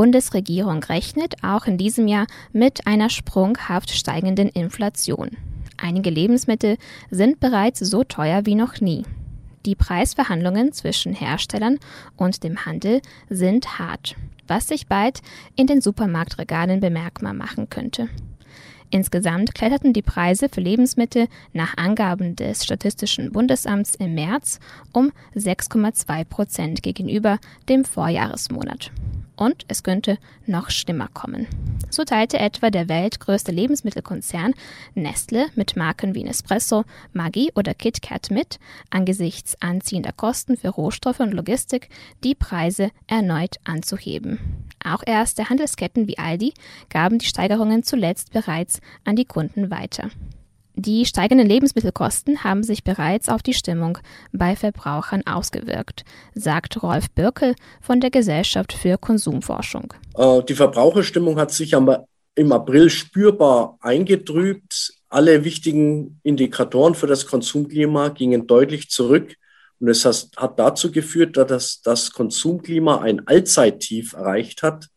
Bundesregierung 0.00 0.82
rechnet 0.84 1.34
auch 1.44 1.66
in 1.66 1.76
diesem 1.76 2.08
Jahr 2.08 2.26
mit 2.54 2.86
einer 2.86 3.10
sprunghaft 3.10 3.90
steigenden 3.90 4.48
Inflation. 4.48 5.36
Einige 5.76 6.08
Lebensmittel 6.08 6.78
sind 7.10 7.38
bereits 7.38 7.80
so 7.80 8.02
teuer 8.02 8.46
wie 8.46 8.54
noch 8.54 8.80
nie. 8.80 9.02
Die 9.66 9.74
Preisverhandlungen 9.74 10.72
zwischen 10.72 11.12
Herstellern 11.12 11.78
und 12.16 12.44
dem 12.44 12.64
Handel 12.64 13.02
sind 13.28 13.78
hart, 13.78 14.16
was 14.46 14.68
sich 14.68 14.86
bald 14.86 15.20
in 15.54 15.66
den 15.66 15.82
Supermarktregalen 15.82 16.80
bemerkbar 16.80 17.34
machen 17.34 17.68
könnte. 17.68 18.08
Insgesamt 18.88 19.54
kletterten 19.54 19.92
die 19.92 20.00
Preise 20.00 20.48
für 20.48 20.62
Lebensmittel 20.62 21.28
nach 21.52 21.76
Angaben 21.76 22.36
des 22.36 22.64
Statistischen 22.64 23.32
Bundesamts 23.32 23.96
im 23.96 24.14
März 24.14 24.60
um 24.94 25.12
6,2 25.36 26.24
Prozent 26.24 26.82
gegenüber 26.82 27.38
dem 27.68 27.84
Vorjahresmonat 27.84 28.92
und 29.40 29.64
es 29.68 29.82
könnte 29.82 30.18
noch 30.46 30.68
schlimmer 30.68 31.08
kommen. 31.08 31.46
So 31.88 32.04
teilte 32.04 32.38
etwa 32.38 32.70
der 32.70 32.90
weltgrößte 32.90 33.50
Lebensmittelkonzern 33.50 34.52
Nestle 34.94 35.46
mit 35.54 35.76
Marken 35.76 36.14
wie 36.14 36.22
Nespresso, 36.22 36.84
Maggi 37.14 37.50
oder 37.54 37.72
KitKat 37.72 38.30
mit, 38.30 38.60
angesichts 38.90 39.56
anziehender 39.62 40.12
Kosten 40.12 40.58
für 40.58 40.68
Rohstoffe 40.68 41.20
und 41.20 41.32
Logistik 41.32 41.88
die 42.22 42.34
Preise 42.34 42.90
erneut 43.06 43.56
anzuheben. 43.64 44.66
Auch 44.84 45.02
erste 45.06 45.48
Handelsketten 45.48 46.06
wie 46.06 46.18
Aldi 46.18 46.52
gaben 46.90 47.18
die 47.18 47.26
Steigerungen 47.26 47.82
zuletzt 47.82 48.32
bereits 48.32 48.82
an 49.04 49.16
die 49.16 49.24
Kunden 49.24 49.70
weiter. 49.70 50.10
Die 50.82 51.04
steigenden 51.04 51.46
Lebensmittelkosten 51.46 52.42
haben 52.42 52.62
sich 52.62 52.84
bereits 52.84 53.28
auf 53.28 53.42
die 53.42 53.52
Stimmung 53.52 53.98
bei 54.32 54.56
Verbrauchern 54.56 55.22
ausgewirkt, 55.26 56.04
sagt 56.34 56.82
Rolf 56.82 57.10
Birkel 57.10 57.54
von 57.82 58.00
der 58.00 58.08
Gesellschaft 58.08 58.72
für 58.72 58.96
Konsumforschung. 58.96 59.92
Äh, 60.16 60.42
die 60.44 60.54
Verbraucherstimmung 60.54 61.38
hat 61.38 61.50
sich 61.50 61.74
im 61.74 62.52
April 62.52 62.88
spürbar 62.88 63.76
eingetrübt. 63.82 64.94
Alle 65.10 65.44
wichtigen 65.44 66.18
Indikatoren 66.22 66.94
für 66.94 67.06
das 67.06 67.26
Konsumklima 67.26 68.08
gingen 68.08 68.46
deutlich 68.46 68.88
zurück. 68.88 69.34
Und 69.80 69.88
es 69.88 70.06
hat 70.06 70.58
dazu 70.58 70.90
geführt, 70.90 71.36
dass 71.36 71.82
das 71.82 72.10
Konsumklima 72.10 73.02
ein 73.02 73.26
Allzeittief 73.26 74.14
erreicht 74.14 74.62
hat 74.62 74.88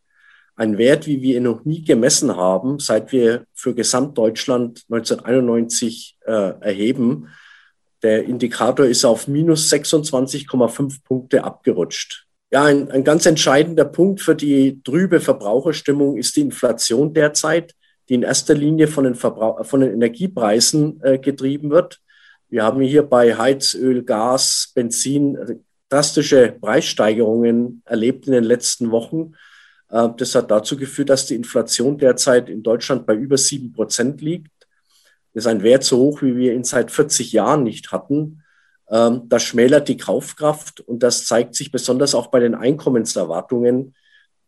ein 0.56 0.78
Wert, 0.78 1.08
wie 1.08 1.22
wir 1.22 1.38
ihn 1.38 1.44
noch 1.44 1.66
nie 1.66 1.84
gemessen 1.84 2.36
haben, 2.36 2.80
seit 2.80 3.12
wir 3.12 3.46
für 3.54 3.74
Gesamtdeutschland 3.74 4.84
1991 4.90 6.18
äh, 6.26 6.32
erheben. 6.32 7.30
Der 8.04 8.26
Indikator 8.26 8.86
ist 8.86 9.06
auf 9.06 9.28
minus 9.28 9.72
26,5 9.72 11.04
Punkte 11.04 11.44
abgerutscht. 11.44 12.28
Ja, 12.52 12.66
ein, 12.66 12.92
ein 12.92 13.04
ganz 13.04 13.26
entscheidender 13.26 13.86
Punkt 13.86 14.22
für 14.22 14.36
die 14.36 14.82
trübe 14.84 15.20
Verbraucherstimmung 15.20 16.18
ist 16.18 16.36
die 16.36 16.42
Inflation 16.42 17.14
derzeit, 17.14 17.74
die 18.10 18.16
in 18.16 18.24
erster 18.24 18.54
Linie 18.54 18.88
von 18.88 19.06
den, 19.06 19.16
Verbrauch 19.16 19.66
von 19.66 19.80
den 19.80 19.94
Energiepreisen 19.94 21.02
äh, 21.02 21.18
getrieben 21.18 21.72
wird. 21.72 22.00
Wir 22.50 22.64
haben 22.64 22.82
hier 22.82 23.02
bei 23.02 23.36
Heizöl, 23.36 24.04
Gas, 24.04 24.72
Benzin 24.76 25.36
äh, 25.36 25.56
drastische 25.90 26.56
Preissteigerungen 26.60 27.82
erlebt 27.86 28.28
in 28.28 28.34
den 28.34 28.44
letzten 28.44 28.92
Wochen. 28.92 29.34
Äh, 29.94 30.10
das 30.18 30.36
hat 30.36 30.52
dazu 30.52 30.76
geführt, 30.76 31.10
dass 31.10 31.28
die 31.28 31.36
Inflation 31.36 31.98
derzeit 31.98 32.50
in 32.50 32.64
Deutschland 32.64 33.06
bei 33.06 33.14
über 33.14 33.38
sieben 33.38 33.72
Prozent 33.72 34.22
liegt. 34.22 34.52
Das 35.34 35.46
ist 35.46 35.48
ein 35.48 35.64
Wert 35.64 35.84
so 35.84 35.98
hoch, 35.98 36.22
wie 36.22 36.36
wir 36.36 36.54
ihn 36.54 36.64
seit 36.64 36.92
40 36.92 37.32
Jahren 37.32 37.64
nicht 37.64 37.92
hatten. 37.92 38.42
Ähm, 38.90 39.24
das 39.30 39.44
schmälert 39.44 39.88
die 39.88 39.98
Kaufkraft 39.98 40.82
und 40.82 41.04
das 41.04 41.26
zeigt 41.26 41.56
sich 41.56 41.72
besonders 41.72 42.16
auch 42.16 42.28
bei 42.28 42.40
den 42.40 42.56
Einkommenserwartungen, 42.56 43.96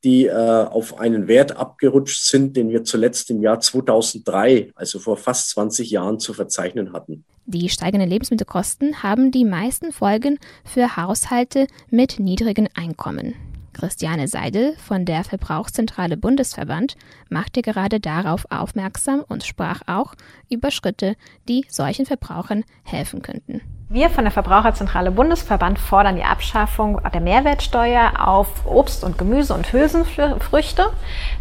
die 0.04 0.26
äh, 0.26 0.32
auf 0.32 1.00
einen 1.00 1.28
Wert 1.28 1.58
abgerutscht 1.58 2.26
sind, 2.26 2.56
den 2.56 2.70
wir 2.70 2.84
zuletzt 2.84 3.30
im 3.32 3.42
Jahr 3.42 3.60
2003, 3.60 4.72
also 4.76 5.00
vor 5.00 5.18
fast 5.18 5.50
20 5.52 5.90
Jahren, 5.90 6.20
zu 6.20 6.34
verzeichnen 6.34 6.94
hatten. 6.94 7.24
Die 7.48 7.70
steigenden 7.70 8.10
Lebensmittelkosten 8.10 9.04
haben 9.04 9.32
die 9.32 9.46
meisten 9.46 9.92
Folgen 9.92 10.40
für 10.64 10.96
Haushalte 10.96 11.68
mit 11.90 12.20
niedrigen 12.20 12.68
Einkommen. 12.76 13.55
Christiane 13.76 14.30
Seidel 14.30 14.74
von 14.78 15.04
der 15.04 15.26
Verbrauchszentrale 15.26 16.16
Bundesverband 16.16 16.96
machte 17.30 17.62
gerade 17.62 18.00
darauf 18.00 18.48
aufmerksam 18.50 19.22
und 19.28 19.44
sprach 19.44 19.82
auch 19.86 20.16
über 20.50 20.72
Schritte, 20.72 21.18
die 21.50 21.66
solchen 21.68 22.06
Verbrauchern 22.06 22.64
helfen 22.84 23.22
könnten. 23.22 23.60
Wir 23.90 24.10
von 24.10 24.24
der 24.24 24.32
Verbraucherzentrale 24.32 25.12
Bundesverband 25.12 25.78
fordern 25.78 26.16
die 26.16 26.24
Abschaffung 26.24 27.02
der 27.14 27.22
Mehrwertsteuer 27.22 28.14
auf 28.26 28.66
Obst 28.66 29.04
und 29.04 29.18
Gemüse 29.18 29.54
und 29.54 29.72
Hülsenfrüchte. 29.72 30.86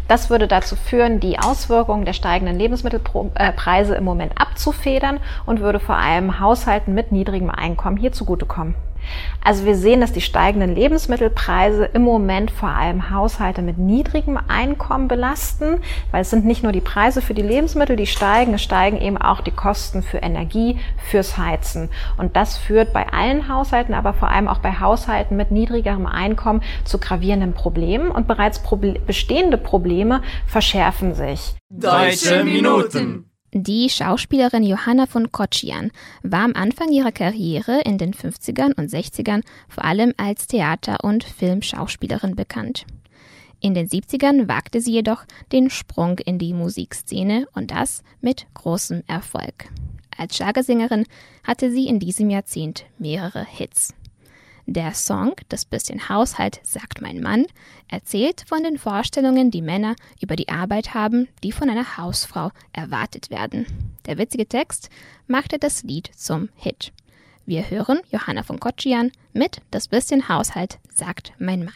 Das 0.07 0.29
würde 0.29 0.47
dazu 0.47 0.75
führen, 0.75 1.19
die 1.19 1.39
Auswirkungen 1.39 2.05
der 2.05 2.13
steigenden 2.13 2.59
Lebensmittelpreise 2.59 3.95
im 3.95 4.03
Moment 4.03 4.39
abzufedern 4.39 5.19
und 5.45 5.61
würde 5.61 5.79
vor 5.79 5.95
allem 5.95 6.39
Haushalten 6.39 6.93
mit 6.93 7.11
niedrigem 7.11 7.49
Einkommen 7.49 7.97
hier 7.97 8.11
zugutekommen. 8.11 8.75
Also 9.43 9.65
wir 9.65 9.75
sehen, 9.75 10.01
dass 10.01 10.11
die 10.11 10.21
steigenden 10.21 10.73
Lebensmittelpreise 10.73 11.85
im 11.85 12.01
Moment 12.03 12.51
vor 12.51 12.69
allem 12.69 13.09
Haushalte 13.11 13.61
mit 13.61 13.77
niedrigem 13.77 14.39
Einkommen 14.47 15.07
belasten, 15.07 15.81
weil 16.11 16.21
es 16.21 16.29
sind 16.29 16.45
nicht 16.45 16.63
nur 16.63 16.71
die 16.71 16.81
Preise 16.81 17.21
für 17.21 17.33
die 17.33 17.41
Lebensmittel, 17.41 17.95
die 17.95 18.07
steigen, 18.07 18.53
es 18.53 18.63
steigen 18.63 18.99
eben 18.99 19.17
auch 19.17 19.41
die 19.41 19.51
Kosten 19.51 20.01
für 20.01 20.17
Energie, 20.17 20.79
fürs 20.97 21.37
Heizen. 21.37 21.89
Und 22.17 22.35
das 22.35 22.57
führt 22.57 22.93
bei 22.93 23.07
allen 23.11 23.47
Haushalten, 23.47 23.93
aber 23.93 24.13
vor 24.13 24.29
allem 24.29 24.47
auch 24.47 24.59
bei 24.59 24.79
Haushalten 24.79 25.37
mit 25.37 25.51
niedrigerem 25.51 26.05
Einkommen 26.05 26.61
zu 26.83 26.97
gravierenden 26.97 27.53
Problemen 27.53 28.09
und 28.09 28.27
bereits 28.27 28.61
bestehende 29.05 29.57
Probleme 29.57 30.21
verschärfen 30.47 31.13
sich. 31.13 31.55
Deutsche 31.69 32.43
Minuten. 32.43 33.29
Die 33.57 33.89
Schauspielerin 33.89 34.63
Johanna 34.63 35.05
von 35.05 35.31
Kocian 35.31 35.91
war 36.23 36.41
am 36.41 36.55
Anfang 36.55 36.91
ihrer 36.91 37.13
Karriere 37.13 37.79
in 37.85 37.97
den 37.97 38.13
50ern 38.13 38.73
und 38.77 38.89
60ern 38.89 39.43
vor 39.69 39.85
allem 39.85 40.13
als 40.17 40.47
Theater- 40.47 41.05
und 41.05 41.23
Filmschauspielerin 41.23 42.35
bekannt. 42.35 42.85
In 43.61 43.73
den 43.73 43.87
70ern 43.87 44.49
wagte 44.49 44.81
sie 44.81 44.91
jedoch 44.91 45.23
den 45.53 45.69
Sprung 45.69 46.19
in 46.19 46.37
die 46.37 46.53
Musikszene 46.53 47.47
und 47.53 47.71
das 47.71 48.03
mit 48.19 48.45
großem 48.55 49.03
Erfolg. 49.07 49.69
Als 50.17 50.35
Schlagersängerin 50.35 51.05
hatte 51.45 51.71
sie 51.71 51.87
in 51.87 52.01
diesem 52.01 52.29
Jahrzehnt 52.29 52.83
mehrere 52.99 53.45
Hits. 53.45 53.93
Der 54.67 54.93
Song 54.93 55.35
Das 55.49 55.65
bisschen 55.65 56.09
Haushalt 56.09 56.59
sagt 56.63 57.01
mein 57.01 57.21
Mann 57.21 57.45
erzählt 57.87 58.43
von 58.47 58.63
den 58.63 58.79
Vorstellungen, 58.79 59.51
die 59.51 59.61
Männer 59.61 59.95
über 60.21 60.35
die 60.35 60.49
Arbeit 60.49 60.95
haben, 60.95 61.27
die 61.43 61.51
von 61.51 61.69
einer 61.69 61.97
Hausfrau 61.97 62.49
erwartet 62.73 63.29
werden. 63.29 63.67
Der 64.07 64.17
witzige 64.17 64.47
Text 64.47 64.89
machte 65.27 65.59
das 65.59 65.83
Lied 65.83 66.09
zum 66.15 66.49
Hit. 66.55 66.93
Wir 67.45 67.69
hören 67.69 67.99
Johanna 68.09 68.41
von 68.41 68.59
Kotschian 68.59 69.11
mit 69.33 69.61
Das 69.69 69.87
bisschen 69.87 70.29
Haushalt 70.29 70.79
sagt 70.89 71.33
mein 71.37 71.63
Mann. 71.63 71.75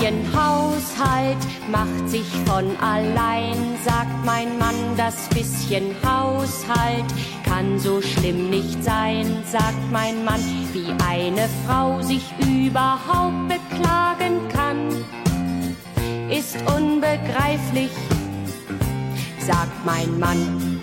Bisschen 0.00 0.32
Haushalt 0.34 1.36
macht 1.70 2.08
sich 2.08 2.26
von 2.46 2.64
allein, 2.80 3.76
sagt 3.84 4.24
mein 4.24 4.58
Mann, 4.58 4.96
das 4.96 5.28
bisschen 5.28 5.94
Haushalt 6.02 7.04
kann 7.44 7.78
so 7.78 8.00
schlimm 8.00 8.48
nicht 8.48 8.82
sein, 8.82 9.26
sagt 9.44 9.92
mein 9.92 10.24
Mann, 10.24 10.40
wie 10.72 10.90
eine 11.06 11.48
Frau 11.66 12.00
sich 12.00 12.22
überhaupt 12.38 13.48
beklagen 13.48 14.40
kann, 14.48 14.88
ist 16.30 16.56
unbegreiflich, 16.74 17.90
sagt 19.38 19.84
mein 19.84 20.18
Mann. 20.18 20.79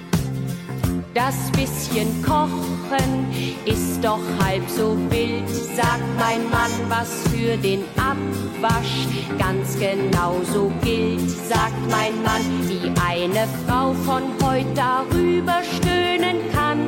Das 1.17 1.49
bisschen 1.51 2.21
Kochen 2.21 3.25
ist 3.65 4.03
doch 4.03 4.19
halb 4.39 4.62
so 4.69 4.95
wild, 5.10 5.49
sagt 5.49 6.03
mein 6.19 6.47
Mann, 6.51 6.69
was 6.89 7.10
für 7.34 7.58
den 7.58 7.86
Abwasch 7.97 9.08
ganz 9.39 9.80
genau 9.80 10.36
so 10.53 10.71
gilt, 10.84 11.27
sagt 11.27 11.89
mein 11.89 12.21
Mann, 12.21 12.69
wie 12.69 12.91
eine 13.03 13.47
Frau 13.65 13.93
von 13.93 14.21
heute 14.43 14.69
darüber 14.75 15.63
stöhnen 15.63 16.38
kann, 16.53 16.88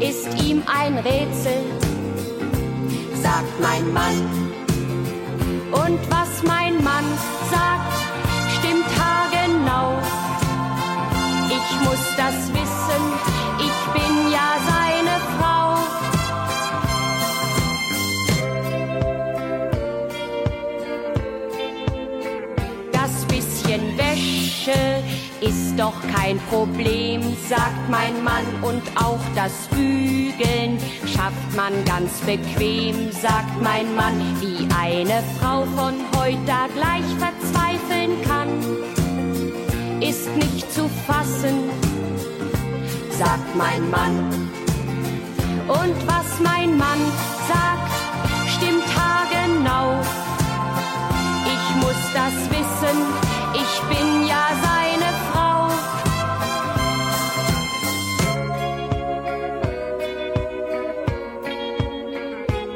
ist 0.00 0.40
ihm 0.40 0.62
ein 0.72 0.96
Rätsel, 0.98 1.64
sagt 3.20 3.60
mein 3.60 3.92
Mann. 3.92 4.54
Und 5.72 5.98
was 6.08 6.40
mein 6.44 6.74
Mann 6.84 7.04
sagt, 7.50 7.95
Ich 11.56 11.80
muss 11.80 12.04
das 12.18 12.52
wissen, 12.52 13.02
ich 13.58 13.78
bin 13.94 14.30
ja 14.30 14.56
seine 14.68 15.16
Frau. 15.38 15.76
Das 22.92 23.24
bisschen 23.24 23.96
Wäsche 23.96 25.02
ist 25.40 25.78
doch 25.78 25.94
kein 26.14 26.38
Problem, 26.50 27.22
sagt 27.48 27.88
mein 27.90 28.22
Mann, 28.22 28.44
und 28.60 28.82
auch 28.96 29.20
das 29.34 29.52
Bügeln 29.70 30.78
schafft 31.06 31.56
man 31.56 31.72
ganz 31.86 32.20
bequem, 32.20 33.10
sagt 33.12 33.62
mein 33.62 33.94
Mann, 33.94 34.36
wie 34.40 34.68
eine 34.74 35.22
Frau 35.40 35.64
von 35.74 35.94
heute 36.16 36.56
gleich 36.74 37.06
verzweifeln 37.18 38.20
kann 38.28 39.05
ist 40.00 40.28
nicht 40.36 40.70
zu 40.72 40.88
fassen, 41.06 41.70
sagt 43.10 43.56
mein 43.56 43.90
Mann. 43.90 44.50
Und 45.68 45.96
was 46.06 46.40
mein 46.40 46.76
Mann 46.76 47.00
sagt, 47.48 47.92
stimmt 48.54 48.84
haargenau. 48.96 50.00
Ich 51.46 51.76
muss 51.82 52.00
das 52.14 52.34
wissen, 52.50 52.98
ich 53.54 53.80
bin 53.88 54.26
ja 54.26 54.48
seine 54.62 55.12
Frau. 55.30 55.68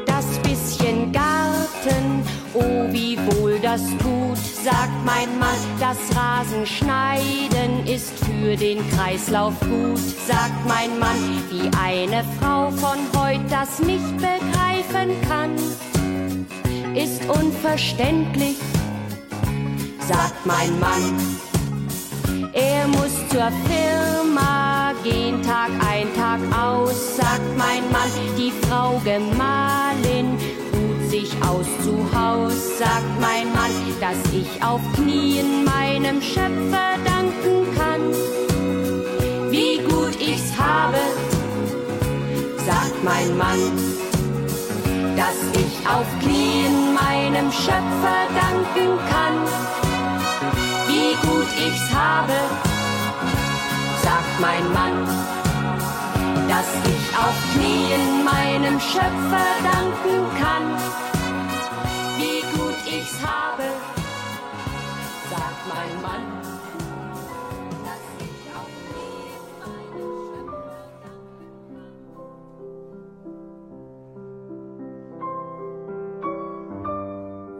Das 0.06 0.26
bisschen 0.38 1.12
Garten, 1.12 2.24
oh 2.54 2.92
wie 2.92 3.18
wohl 3.18 3.58
das 3.60 3.82
tut 3.98 4.20
sagt 4.64 5.04
mein 5.04 5.38
Mann, 5.38 5.56
das 5.80 5.96
Rasenschneiden 6.14 7.86
ist 7.86 8.12
für 8.24 8.54
den 8.54 8.78
Kreislauf 8.90 9.58
gut, 9.60 9.98
sagt 10.26 10.66
mein 10.68 10.98
Mann, 10.98 11.42
wie 11.48 11.70
eine 11.78 12.22
Frau 12.38 12.70
von 12.70 12.98
heute 13.16 13.40
das 13.48 13.78
nicht 13.78 14.16
begreifen 14.18 15.16
kann, 15.26 15.54
ist 16.94 17.24
unverständlich, 17.30 18.58
sagt 20.06 20.44
mein 20.44 20.78
Mann. 20.78 21.18
Er 22.52 22.86
muss 22.88 23.16
zur 23.30 23.50
Firma 23.66 24.92
gehen, 25.02 25.42
Tag 25.42 25.70
ein, 25.88 26.12
Tag 26.14 26.40
aus, 26.62 27.16
sagt 27.16 27.56
mein 27.56 27.90
Mann, 27.90 28.10
die 28.36 28.52
Frau 28.66 29.00
Gemahlin 29.02 30.36
sich 31.10 31.32
aus 31.42 31.66
zu 31.82 32.06
Haus, 32.14 32.78
sagt 32.78 33.20
mein 33.20 33.52
Mann, 33.52 33.74
dass 34.00 34.32
ich 34.32 34.62
auf 34.62 34.80
Knien 34.94 35.64
meinem 35.64 36.22
Schöpfer 36.22 36.90
danken 37.04 37.66
kann. 37.76 38.02
Wie 39.50 39.78
gut 39.78 40.14
ich's 40.20 40.56
habe, 40.56 40.98
sagt 42.64 43.02
mein 43.02 43.36
Mann, 43.36 43.58
dass 45.16 45.38
ich 45.54 45.74
auf 45.88 46.06
Knien 46.20 46.94
meinem 46.94 47.50
Schöpfer 47.50 48.20
danken 48.42 48.96
kann. 49.10 49.36
Wie 50.86 51.14
gut 51.26 51.48
ich's 51.66 51.92
habe, 51.92 52.38
sagt 54.04 54.40
mein 54.40 54.72
Mann, 54.72 55.39
dass 56.50 56.66
ich 56.84 57.16
auf 57.16 57.36
Knien 57.54 58.24
meinem 58.24 58.80
Schöpfer 58.80 59.50
danken 59.62 60.26
kann. 60.36 60.76
Wie 62.18 62.40
gut 62.58 62.74
ich's 62.86 63.16
habe, 63.24 63.62
sagt 65.30 65.68
mein 65.68 66.02
Mann. 66.02 66.40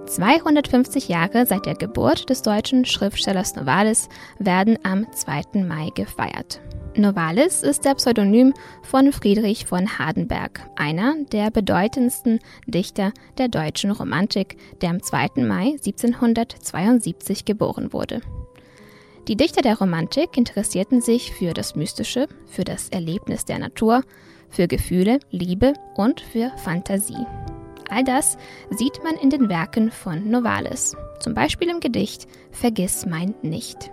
250 0.07 1.09
Jahre 1.09 1.47
seit 1.47 1.67
der 1.67 1.77
Geburt 1.77 2.29
des 2.29 2.43
deutschen 2.43 2.85
Schriftstellers 2.85 3.55
Novalis 3.55 4.09
werden 4.41 4.77
am 4.83 5.07
2. 5.13 5.63
Mai 5.63 5.91
gefeiert. 5.95 6.61
Novalis 6.97 7.63
ist 7.63 7.85
der 7.85 7.95
Pseudonym 7.95 8.53
von 8.83 9.13
Friedrich 9.13 9.65
von 9.65 9.99
Hardenberg, 9.99 10.69
einer 10.77 11.15
der 11.33 11.51
bedeutendsten 11.51 12.41
Dichter 12.67 13.13
der 13.39 13.49
deutschen 13.49 13.93
Romantik, 13.93 14.57
der 14.81 14.91
am 14.91 15.03
2. 15.03 15.29
Mai 15.37 15.77
1772 15.85 17.45
geboren 17.45 17.93
wurde. 17.93 18.21
Die 19.29 19.37
Dichter 19.37 19.63
der 19.63 19.79
Romantik 19.79 20.37
interessierten 20.37 21.01
sich 21.01 21.33
für 21.33 21.55
das 21.55 21.77
Mystische, 21.77 22.27
für 22.47 22.65
das 22.65 22.89
Erlebnis 22.89 23.45
der 23.45 23.61
Natur, 23.61 24.03
für 24.49 24.67
Gefühle, 24.67 25.21
Liebe 25.31 25.75
und 25.95 26.21
für 26.21 26.51
Fantasie. 26.57 27.27
All 27.89 28.03
das 28.03 28.37
sieht 28.71 29.03
man 29.05 29.15
in 29.17 29.31
den 29.31 29.49
Werken 29.49 29.93
von 29.93 30.29
Novalis, 30.29 30.97
zum 31.21 31.35
Beispiel 31.35 31.69
im 31.69 31.79
Gedicht 31.79 32.27
Vergiss 32.51 33.07
mein 33.07 33.35
nicht. 33.43 33.93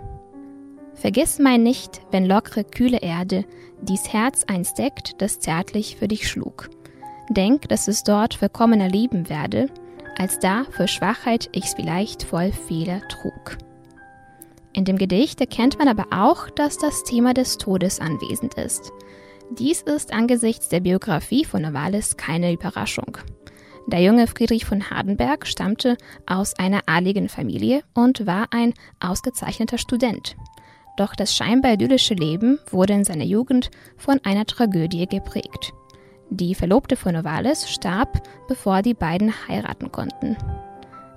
Vergiss 1.00 1.38
mein 1.38 1.62
nicht, 1.62 2.00
wenn 2.10 2.26
lockere, 2.26 2.64
kühle 2.64 2.98
Erde 2.98 3.44
dies 3.82 4.12
Herz 4.12 4.44
einst 4.48 4.78
deckt, 4.78 5.22
das 5.22 5.38
zärtlich 5.38 5.96
für 5.96 6.08
dich 6.08 6.28
schlug. 6.28 6.68
Denk, 7.30 7.68
dass 7.68 7.86
es 7.86 8.02
dort 8.02 8.34
vollkommener 8.34 8.88
lieben 8.88 9.28
werde, 9.28 9.68
als 10.16 10.40
da 10.40 10.64
für 10.70 10.88
Schwachheit 10.88 11.48
ich's 11.52 11.74
vielleicht 11.74 12.24
voll 12.24 12.50
Fehler 12.50 13.00
trug. 13.08 13.58
In 14.72 14.84
dem 14.84 14.98
Gedicht 14.98 15.40
erkennt 15.40 15.78
man 15.78 15.88
aber 15.88 16.06
auch, 16.10 16.50
dass 16.50 16.78
das 16.78 17.04
Thema 17.04 17.34
des 17.34 17.58
Todes 17.58 18.00
anwesend 18.00 18.54
ist. 18.54 18.92
Dies 19.50 19.82
ist 19.82 20.12
angesichts 20.12 20.68
der 20.68 20.80
Biografie 20.80 21.44
von 21.44 21.62
Novalis 21.62 22.16
keine 22.16 22.52
Überraschung. 22.52 23.18
Der 23.86 24.02
junge 24.02 24.26
Friedrich 24.26 24.66
von 24.66 24.90
Hardenberg 24.90 25.46
stammte 25.46 25.96
aus 26.26 26.54
einer 26.58 26.82
adligen 26.86 27.28
Familie 27.28 27.82
und 27.94 28.26
war 28.26 28.48
ein 28.50 28.74
ausgezeichneter 29.00 29.78
Student. 29.78 30.36
Doch 30.98 31.14
das 31.14 31.32
scheinbar 31.32 31.74
idyllische 31.74 32.14
Leben 32.14 32.58
wurde 32.72 32.92
in 32.92 33.04
seiner 33.04 33.24
Jugend 33.24 33.70
von 33.96 34.18
einer 34.24 34.44
Tragödie 34.44 35.06
geprägt. 35.06 35.72
Die 36.28 36.56
Verlobte 36.56 36.96
von 36.96 37.14
Novalis 37.14 37.70
starb, 37.70 38.20
bevor 38.48 38.82
die 38.82 38.94
beiden 38.94 39.32
heiraten 39.46 39.92
konnten. 39.92 40.36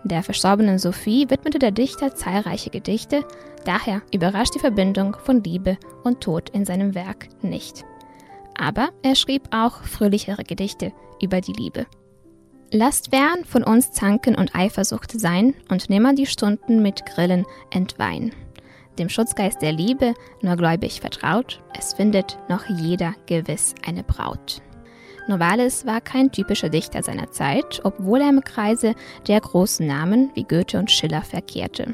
Der 0.04 0.22
verstorbenen 0.22 0.78
Sophie 0.78 1.28
widmete 1.32 1.58
der 1.58 1.72
Dichter 1.72 2.14
zahlreiche 2.14 2.70
Gedichte, 2.70 3.26
daher 3.66 4.04
überrascht 4.14 4.54
die 4.54 4.60
Verbindung 4.60 5.18
von 5.24 5.44
Liebe 5.44 5.78
und 6.04 6.22
Tod 6.22 6.50
in 6.52 6.64
seinem 6.64 6.94
Werk 6.94 7.30
nicht. 7.42 7.84
Aber 8.56 8.90
er 9.02 9.16
schrieb 9.16 9.48
auch 9.50 9.82
fröhlichere 9.82 10.44
Gedichte 10.44 10.94
über 11.20 11.42
die 11.42 11.54
Liebe. 11.54 11.88
Lasst 12.72 13.10
fern 13.10 13.46
von 13.46 13.64
uns 13.64 13.92
Zanken 13.92 14.36
und 14.36 14.56
Eifersucht 14.56 15.20
sein 15.20 15.56
und 15.70 15.90
nimmer 15.90 16.14
die 16.14 16.28
Stunden 16.28 16.84
mit 16.84 17.04
Grillen 17.08 17.46
entweihen. 17.72 18.32
Dem 19.00 19.10
Schutzgeist 19.10 19.62
der 19.62 19.72
Liebe 19.72 20.14
nur 20.42 20.56
gläubig 20.56 21.02
vertraut, 21.02 21.62
es 21.78 21.94
findet 21.94 22.38
noch 22.50 22.66
jeder 22.68 23.14
gewiss 23.26 23.74
eine 23.86 24.04
Braut. 24.04 24.62
Novalis 25.28 25.86
war 25.86 26.02
kein 26.02 26.32
typischer 26.32 26.70
Dichter 26.70 27.04
seiner 27.04 27.32
Zeit, 27.32 27.80
obwohl 27.84 28.22
er 28.22 28.30
im 28.30 28.44
Kreise 28.44 28.96
der 29.28 29.40
großen 29.40 29.86
Namen 29.86 30.32
wie 30.34 30.44
Goethe 30.44 30.78
und 30.78 30.92
Schiller 30.92 31.22
verkehrte. 31.22 31.94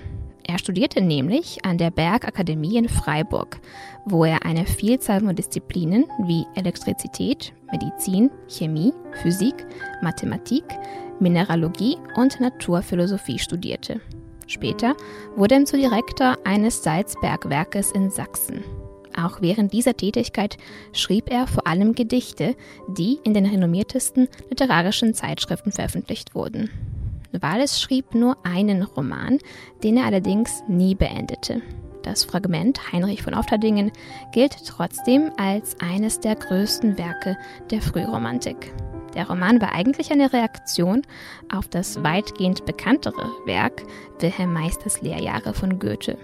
Er 0.49 0.57
studierte 0.57 1.01
nämlich 1.01 1.63
an 1.65 1.77
der 1.77 1.91
Bergakademie 1.91 2.77
in 2.77 2.87
Freiburg, 2.87 3.59
wo 4.05 4.23
er 4.23 4.45
eine 4.45 4.65
Vielzahl 4.65 5.19
von 5.19 5.35
Disziplinen 5.35 6.05
wie 6.23 6.45
Elektrizität, 6.55 7.53
Medizin, 7.69 8.31
Chemie, 8.47 8.93
Physik, 9.21 9.65
Mathematik, 10.01 10.63
Mineralogie 11.19 11.97
und 12.15 12.39
Naturphilosophie 12.39 13.39
studierte. 13.39 13.99
Später 14.47 14.95
wurde 15.35 15.55
er 15.55 15.65
zum 15.65 15.79
Direktor 15.79 16.37
eines 16.45 16.83
Salzbergwerkes 16.83 17.91
in 17.91 18.09
Sachsen. 18.09 18.63
Auch 19.15 19.41
während 19.41 19.73
dieser 19.73 19.97
Tätigkeit 19.97 20.57
schrieb 20.93 21.31
er 21.31 21.47
vor 21.47 21.67
allem 21.67 21.95
Gedichte, 21.95 22.55
die 22.87 23.19
in 23.23 23.33
den 23.33 23.45
renommiertesten 23.45 24.27
literarischen 24.49 25.13
Zeitschriften 25.13 25.71
veröffentlicht 25.71 26.35
wurden. 26.35 26.69
Wallace 27.31 27.81
schrieb 27.81 28.13
nur 28.15 28.37
einen 28.43 28.83
Roman, 28.83 29.39
den 29.83 29.97
er 29.97 30.05
allerdings 30.05 30.63
nie 30.67 30.95
beendete. 30.95 31.61
Das 32.03 32.23
Fragment 32.23 32.93
Heinrich 32.93 33.21
von 33.21 33.33
Ofterdingen 33.33 33.91
gilt 34.31 34.55
trotzdem 34.65 35.31
als 35.37 35.75
eines 35.79 36.19
der 36.19 36.35
größten 36.35 36.97
Werke 36.97 37.37
der 37.69 37.81
Frühromantik. 37.81 38.73
Der 39.17 39.27
Roman 39.27 39.59
war 39.59 39.73
eigentlich 39.73 40.11
eine 40.11 40.31
Reaktion 40.31 41.01
auf 41.51 41.67
das 41.67 42.03
weitgehend 42.03 42.67
bekanntere 42.67 43.31
Werk 43.45 43.81
Wilhelm 44.19 44.53
Meisters 44.53 45.01
Lehrjahre 45.01 45.55
von 45.55 45.79
Goethe. 45.79 46.19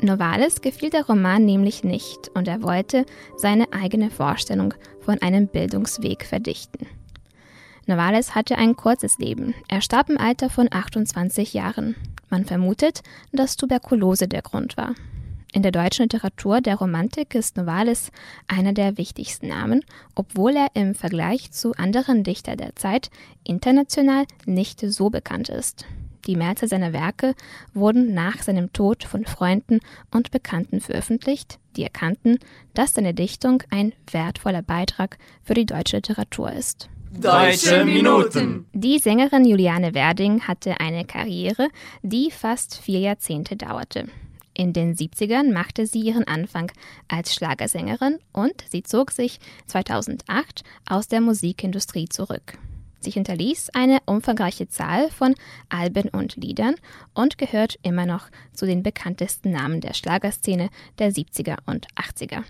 Novalis 0.00 0.62
gefiel 0.62 0.88
der 0.88 1.04
Roman 1.04 1.44
nämlich 1.44 1.84
nicht 1.84 2.30
und 2.32 2.48
er 2.48 2.62
wollte 2.62 3.04
seine 3.36 3.70
eigene 3.74 4.08
Vorstellung 4.10 4.72
von 5.00 5.20
einem 5.20 5.48
Bildungsweg 5.48 6.24
verdichten. 6.24 6.86
Novalis 7.84 8.34
hatte 8.34 8.56
ein 8.56 8.74
kurzes 8.74 9.18
Leben. 9.18 9.54
Er 9.68 9.82
starb 9.82 10.08
im 10.08 10.16
Alter 10.16 10.48
von 10.48 10.68
28 10.70 11.52
Jahren. 11.52 11.94
Man 12.30 12.46
vermutet, 12.46 13.02
dass 13.32 13.56
Tuberkulose 13.56 14.28
der 14.28 14.40
Grund 14.40 14.78
war. 14.78 14.94
In 15.52 15.62
der 15.62 15.72
deutschen 15.72 16.04
Literatur 16.04 16.60
der 16.60 16.76
Romantik 16.76 17.34
ist 17.34 17.56
Novalis 17.56 18.12
einer 18.46 18.72
der 18.72 18.96
wichtigsten 18.96 19.48
Namen, 19.48 19.84
obwohl 20.14 20.54
er 20.56 20.68
im 20.74 20.94
Vergleich 20.94 21.50
zu 21.50 21.72
anderen 21.74 22.22
Dichtern 22.22 22.56
der 22.56 22.76
Zeit 22.76 23.10
international 23.42 24.26
nicht 24.46 24.80
so 24.80 25.10
bekannt 25.10 25.48
ist. 25.48 25.86
Die 26.26 26.36
Mehrzahl 26.36 26.68
seiner 26.68 26.92
Werke 26.92 27.34
wurden 27.74 28.14
nach 28.14 28.42
seinem 28.42 28.72
Tod 28.72 29.02
von 29.02 29.24
Freunden 29.24 29.80
und 30.12 30.30
Bekannten 30.30 30.80
veröffentlicht, 30.80 31.58
die 31.76 31.82
erkannten, 31.82 32.38
dass 32.74 32.94
seine 32.94 33.14
Dichtung 33.14 33.62
ein 33.70 33.92
wertvoller 34.10 34.62
Beitrag 34.62 35.18
für 35.42 35.54
die 35.54 35.66
deutsche 35.66 35.96
Literatur 35.96 36.52
ist. 36.52 36.88
Deutsche 37.10 37.84
Minuten. 37.84 38.66
Die 38.72 39.00
Sängerin 39.00 39.44
Juliane 39.44 39.94
Werding 39.94 40.42
hatte 40.42 40.78
eine 40.78 41.04
Karriere, 41.04 41.68
die 42.02 42.30
fast 42.30 42.76
vier 42.76 43.00
Jahrzehnte 43.00 43.56
dauerte. 43.56 44.06
In 44.60 44.74
den 44.74 44.94
70ern 44.94 45.54
machte 45.54 45.86
sie 45.86 46.00
ihren 46.00 46.24
Anfang 46.28 46.70
als 47.08 47.34
Schlagersängerin 47.34 48.18
und 48.34 48.52
sie 48.68 48.82
zog 48.82 49.10
sich 49.10 49.40
2008 49.64 50.64
aus 50.84 51.08
der 51.08 51.22
Musikindustrie 51.22 52.10
zurück. 52.10 52.58
Sie 53.00 53.10
hinterließ 53.10 53.70
eine 53.70 54.00
umfangreiche 54.04 54.68
Zahl 54.68 55.08
von 55.08 55.34
Alben 55.70 56.10
und 56.10 56.36
Liedern 56.36 56.74
und 57.14 57.38
gehört 57.38 57.78
immer 57.80 58.04
noch 58.04 58.28
zu 58.52 58.66
den 58.66 58.82
bekanntesten 58.82 59.50
Namen 59.52 59.80
der 59.80 59.94
Schlagerszene 59.94 60.68
der 60.98 61.10
70er 61.10 61.56
und 61.64 61.86
80er. 61.94 62.42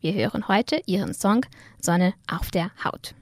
Wir 0.00 0.14
hören 0.14 0.48
heute 0.48 0.80
ihren 0.86 1.12
Song 1.12 1.44
Sonne 1.78 2.14
auf 2.26 2.50
der 2.50 2.70
Haut. 2.82 3.14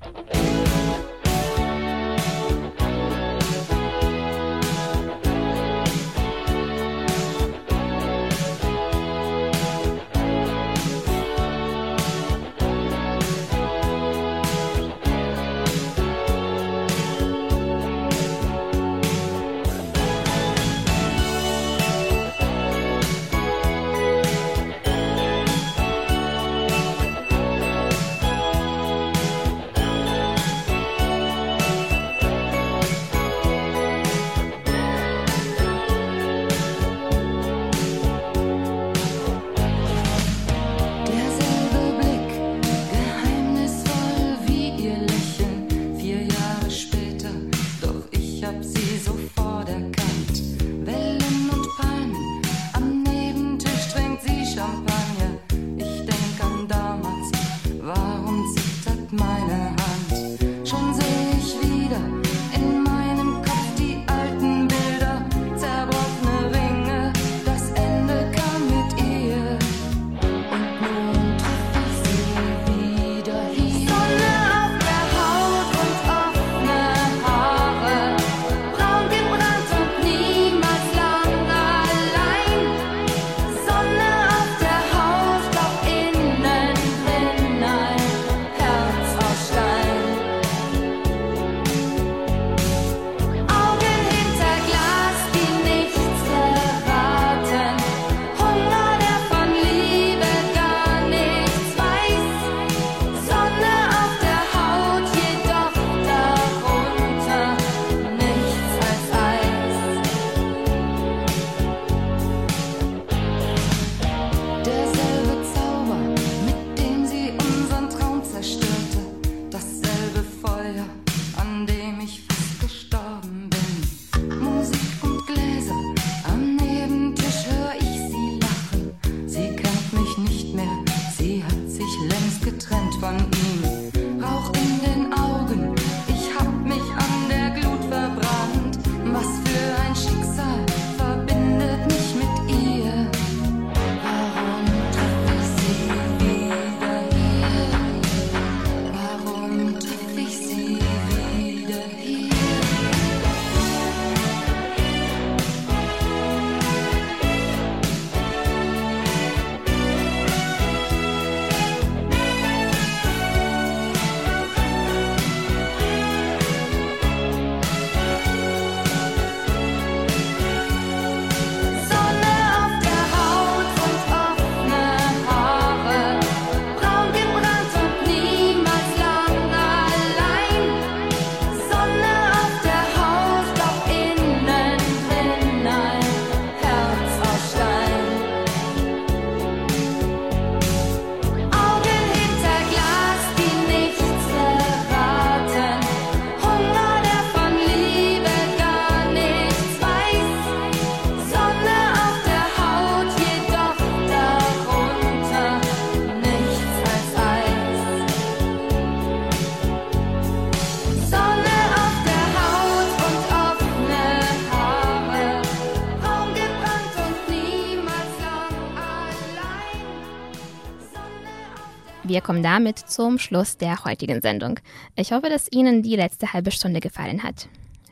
Wir 222.18 222.24
kommen 222.24 222.42
damit 222.42 222.80
zum 222.80 223.20
Schluss 223.20 223.58
der 223.58 223.84
heutigen 223.84 224.20
Sendung. 224.20 224.58
Ich 224.96 225.12
hoffe, 225.12 225.28
dass 225.28 225.52
Ihnen 225.52 225.84
die 225.84 225.94
letzte 225.94 226.32
halbe 226.32 226.50
Stunde 226.50 226.80
gefallen 226.80 227.22
hat. 227.22 227.48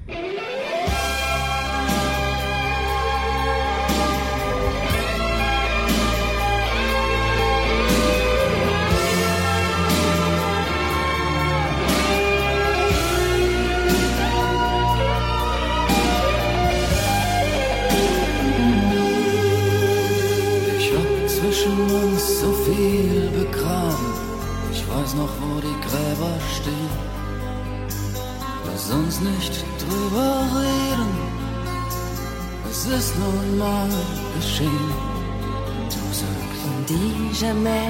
Ich 20.79 20.93
hab 20.93 21.29
zwischen 21.29 21.79
uns 21.91 22.41
so 22.41 22.53
viel 22.53 23.31
begraben 23.31 24.26
weiß 24.89 25.15
noch, 25.15 25.35
wo 25.41 25.61
die 25.61 25.79
Gräber 25.87 26.35
stehen. 26.57 26.95
Lass 28.67 28.91
uns 28.91 29.21
nicht 29.21 29.65
drüber 29.83 30.33
reden. 30.61 31.13
Es 32.71 32.87
ist 32.87 33.15
nun 33.19 33.59
mal 33.59 33.89
geschehen. 34.37 34.91
Du 35.89 36.15
sagst. 36.21 36.47
On 36.67 36.85
dit 36.85 37.33
jamais, 37.33 37.89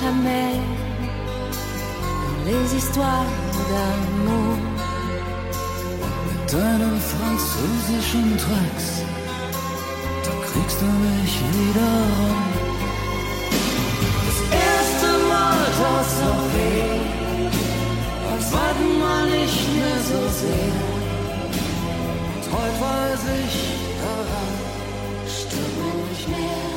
jamais 0.00 0.60
dans 2.12 2.50
les 2.50 2.74
histoires 2.74 3.24
d'amour. 3.70 4.58
Und 6.04 6.16
mit 6.26 6.52
deinen 6.52 7.00
französischen 7.00 8.36
Tracks, 8.36 9.02
da 10.24 10.32
kriegst 10.46 10.80
du 10.80 10.86
mich 10.86 11.40
wieder 11.52 11.90
rum. 12.18 12.57
Tut's 16.08 16.20
noch 16.20 16.44
weh. 16.54 17.00
Als 18.32 18.52
warten 18.52 18.98
wir 18.98 19.38
nicht 19.38 19.76
mehr 19.76 20.00
so 20.10 20.20
sehr. 20.40 20.74
Und 22.34 22.44
heute 22.52 22.80
weiß 22.80 23.22
ich 23.44 23.56
daran, 24.02 24.52
stimmt 25.26 26.10
nicht 26.10 26.28
mehr. 26.28 26.67